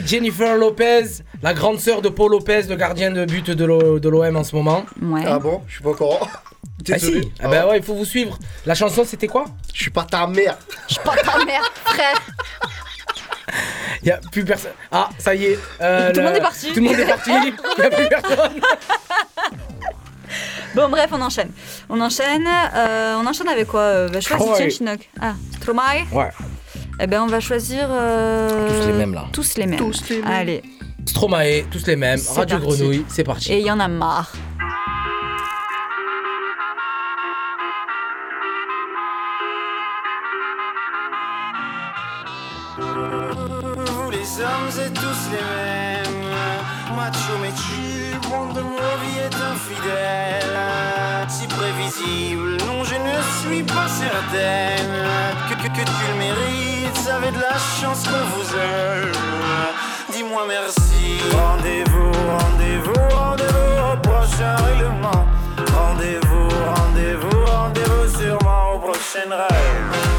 [0.00, 1.04] C'était Jennifer Lopez,
[1.42, 4.44] la grande sœur de Paul Lopez, le gardien de but de l'O- de l'OM en
[4.44, 4.84] ce moment.
[5.02, 5.22] Ouais.
[5.26, 5.62] Ah bon?
[5.68, 6.20] Je suis pas au courant.
[6.90, 8.38] Ah si, ah bah ouais, il faut vous suivre.
[8.64, 9.44] La chanson c'était quoi?
[9.74, 10.56] Je suis pas ta mère.
[10.88, 12.16] Je suis pas ta mère, frère.
[14.02, 14.72] Il y a plus personne.
[14.90, 15.58] Ah, ça y est.
[15.82, 16.68] euh, Tout le monde est parti.
[16.72, 17.30] Tout le monde est parti.
[17.30, 18.60] Il y a plus personne.
[20.74, 21.50] Bon, bref, on enchaîne.
[21.90, 22.46] On enchaîne.
[22.74, 23.80] euh, on enchaîne avec quoi?
[23.80, 24.56] Euh, bah, Choisis, Stromae.
[24.56, 25.10] tiens, Chinook.
[25.20, 26.30] Ah, Stromae Ouais.
[27.02, 27.88] Eh ben, on va choisir.
[27.90, 29.24] euh, Tous les mêmes, là.
[29.32, 29.78] Tous les mêmes.
[29.78, 30.26] Tous les mêmes.
[30.30, 30.62] Allez.
[31.06, 32.20] Stromae, tous les mêmes.
[32.36, 32.76] Radio parti.
[32.78, 33.52] Grenouille, c'est parti.
[33.52, 34.30] Et il y en a marre.
[42.78, 46.30] Vous les hommes êtes tous les mêmes
[46.96, 50.56] Macho mais tu, monde de mon vie est infidèle
[51.28, 52.49] Si prévisible,
[53.40, 54.90] suis pas certaine
[55.48, 59.12] Que, que, que tu le mérites, avait de la chance qu'on vous aime
[60.12, 61.20] Dis-moi merci.
[61.32, 65.24] Rendez-vous, rendez-vous, rendez-vous au prochain règlement.
[65.72, 70.10] Rendez-vous, rendez-vous, rendez-vous sûrement au prochain rêve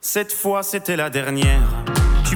[0.00, 1.81] Cette fois c'était la dernière.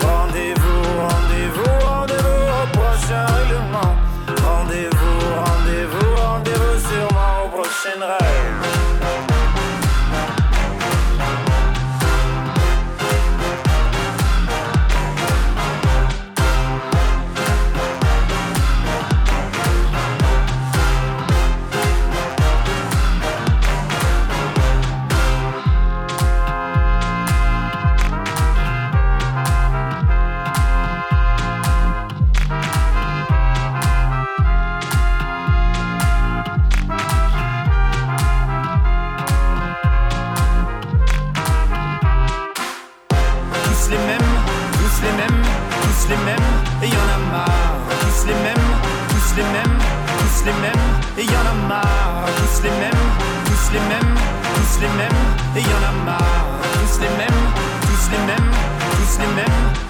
[0.00, 3.96] Rendez-vous, rendez-vous, rendez-vous au prochain règlement.
[4.44, 8.87] Rendez-vous, rendez-vous, rendez-vous sûrement au prochain rêve.
[52.58, 52.90] Tous les mêmes,
[53.44, 55.12] tous les mêmes, tous les mêmes,
[55.54, 56.58] et y en a marre.
[56.74, 57.28] Tous les mêmes,
[57.82, 58.50] tous les mêmes,
[58.96, 59.87] tous les mêmes.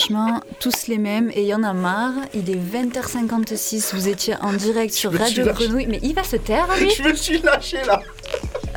[0.00, 2.14] Franchement, tous les mêmes et il y en a marre.
[2.32, 5.44] Il est 20h56, vous étiez en direct sur Radio.
[5.44, 5.86] Grenouille.
[5.88, 8.00] Mais il va se taire, lui Je me suis lâché là.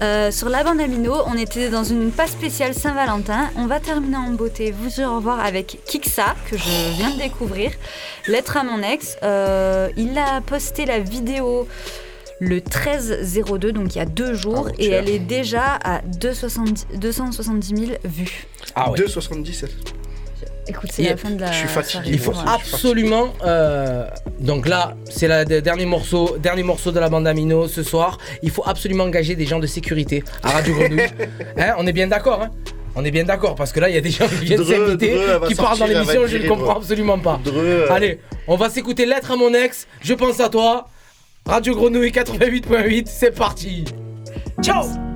[0.01, 3.51] Euh, sur la bande Amino, on était dans une passe spéciale Saint-Valentin.
[3.55, 7.19] On va terminer en beauté, vous dire au revoir avec Kiksa, que je viens de
[7.19, 7.71] découvrir.
[8.27, 9.15] Lettre à mon ex.
[9.23, 11.67] Euh, il a posté la vidéo
[12.41, 14.99] le 13-02, donc il y a deux jours, et Avant-hier.
[14.99, 18.45] elle est déjà à 270 270 000 vues.
[18.75, 18.99] Ah ouais.
[18.99, 19.69] 2,77.
[20.67, 21.51] Écoute, c'est la fin de la.
[21.51, 22.03] je suis fatigué.
[22.11, 23.33] Il faut absolument.
[23.45, 24.07] euh,
[24.39, 28.17] donc là, c'est le dernier morceau, dernier morceau de la bande Amino ce soir.
[28.41, 31.01] Il faut absolument engager des gens de sécurité à Radio Grenouille.
[31.57, 32.49] Hein, on est bien d'accord, hein
[32.95, 35.19] On est bien d'accord parce que là, il y a des gens qui viennent s'inviter,
[35.47, 37.39] qui parlent dans l'émission, je ne comprends absolument pas.
[37.47, 39.87] Euh, Allez, on va s'écouter Lettre à mon ex.
[40.01, 40.87] Je pense à toi.
[41.45, 43.83] Radio Grenouille 88.8, c'est parti.
[44.61, 45.12] Ciao.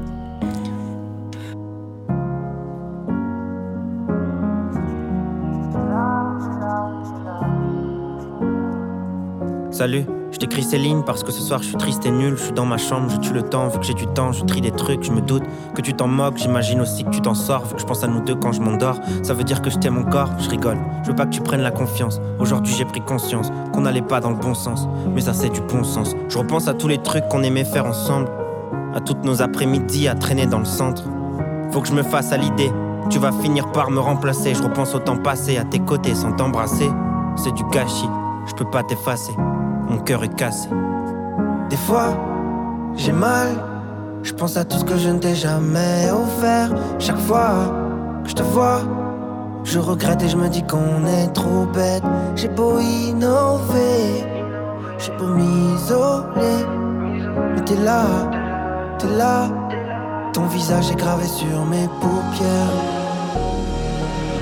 [9.77, 12.35] Salut, je t'écris ces lignes parce que ce soir je suis triste et nul.
[12.35, 14.43] Je suis dans ma chambre, je tue le temps, vu que j'ai du temps, je
[14.43, 15.43] trie des trucs, je me doute
[15.75, 16.37] que tu t'en moques.
[16.37, 18.59] J'imagine aussi que tu t'en sors, vu que je pense à nous deux quand je
[18.59, 18.95] m'endors.
[19.21, 20.79] Ça veut dire que je t'aime encore, je rigole.
[21.03, 22.19] Je veux pas que tu prennes la confiance.
[22.39, 25.61] Aujourd'hui j'ai pris conscience qu'on n'allait pas dans le bon sens, mais ça c'est du
[25.61, 26.15] bon sens.
[26.27, 28.29] Je repense à tous les trucs qu'on aimait faire ensemble,
[28.95, 31.03] à toutes nos après-midi à traîner dans le centre.
[31.71, 32.71] Faut que je me fasse à l'idée.
[33.11, 34.55] Tu vas finir par me remplacer.
[34.55, 36.89] Je repense au temps passé à tes côtés sans t'embrasser.
[37.35, 38.09] C'est du gâchis,
[38.47, 39.35] je peux pas t'effacer.
[39.89, 40.69] Mon cœur est cassé.
[41.69, 42.17] Des fois,
[42.95, 43.49] j'ai mal.
[44.23, 46.69] Je pense à tout ce que je ne t'ai jamais offert.
[46.99, 47.51] Chaque fois
[48.23, 48.81] que je te vois,
[49.63, 52.03] je regrette et je me dis qu'on est trop bête.
[52.35, 54.25] J'ai beau innover,
[54.97, 56.65] j'ai beau m'isoler.
[57.55, 58.03] Mais t'es là,
[58.99, 59.47] t'es là.
[60.33, 62.77] Ton visage est gravé sur mes paupières.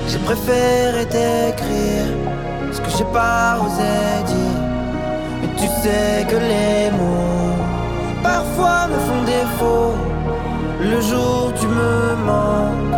[0.08, 2.06] J'ai préféré t'écrire
[2.72, 4.45] ce que j'ai pas osé dire.
[5.56, 7.54] Tu sais que les mots
[8.22, 9.94] parfois me font défaut.
[10.80, 12.94] Le jour tu me manques,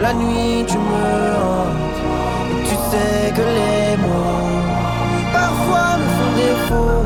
[0.00, 2.00] la nuit tu me hantes.
[2.64, 4.50] Tu sais que les mots
[5.32, 7.04] parfois me font défaut.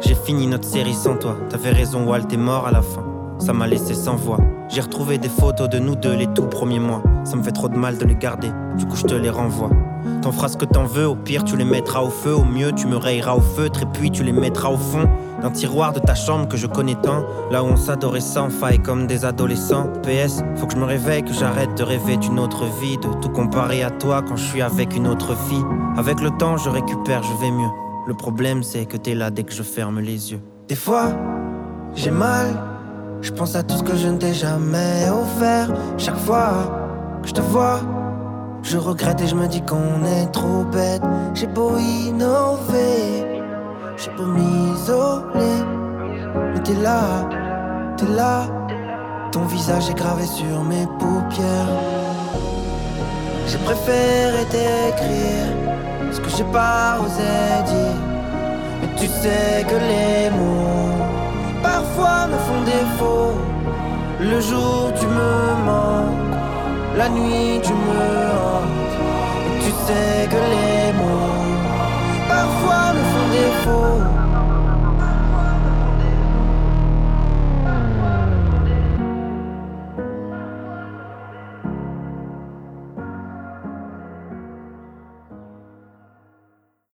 [0.00, 1.36] J'ai fini notre série sans toi.
[1.50, 3.04] T'avais raison, Walt est mort à la fin.
[3.38, 4.38] Ça m'a laissé sans voix.
[4.68, 7.02] J'ai retrouvé des photos de nous deux les tout premiers mois.
[7.24, 9.70] Ça me fait trop de mal de les garder, du coup je te les renvoie.
[10.20, 12.72] T'en feras ce que t'en veux, au pire tu les mettras au feu, au mieux
[12.72, 15.08] tu me rayeras au feutre et puis tu les mettras au fond
[15.40, 17.24] d'un tiroir de ta chambre que je connais tant.
[17.50, 19.88] Là où on s'adorait sans faille comme des adolescents.
[20.02, 23.28] PS, faut que je me réveille, que j'arrête de rêver d'une autre vie, de tout
[23.28, 25.64] comparer à toi quand je suis avec une autre fille.
[25.96, 27.70] Avec le temps je récupère, je vais mieux.
[28.06, 30.40] Le problème c'est que t'es là dès que je ferme les yeux.
[30.68, 31.08] Des fois,
[31.94, 32.48] j'ai mal.
[33.20, 35.70] Je pense à tout ce que je ne t'ai jamais offert.
[35.96, 36.83] Chaque fois
[37.24, 37.80] je te vois,
[38.62, 41.02] je regrette et je me dis qu'on est trop bête.
[41.34, 43.42] J'ai beau innover,
[43.96, 45.58] j'ai beau m'isoler.
[46.52, 47.28] Mais t'es là,
[47.96, 48.46] t'es là.
[49.32, 51.78] Ton visage est gravé sur mes paupières.
[53.48, 55.46] J'ai préféré t'écrire
[56.12, 57.98] ce que j'ai pas osé dire.
[58.80, 61.04] Mais tu sais que les mots
[61.62, 63.34] parfois me font défaut.
[64.20, 66.23] Le jour tu me manques,
[66.96, 68.02] la nuit tu me
[68.38, 68.96] hantes.
[69.60, 71.34] Tu sais que les mots
[72.28, 74.13] Parfois me font défaut.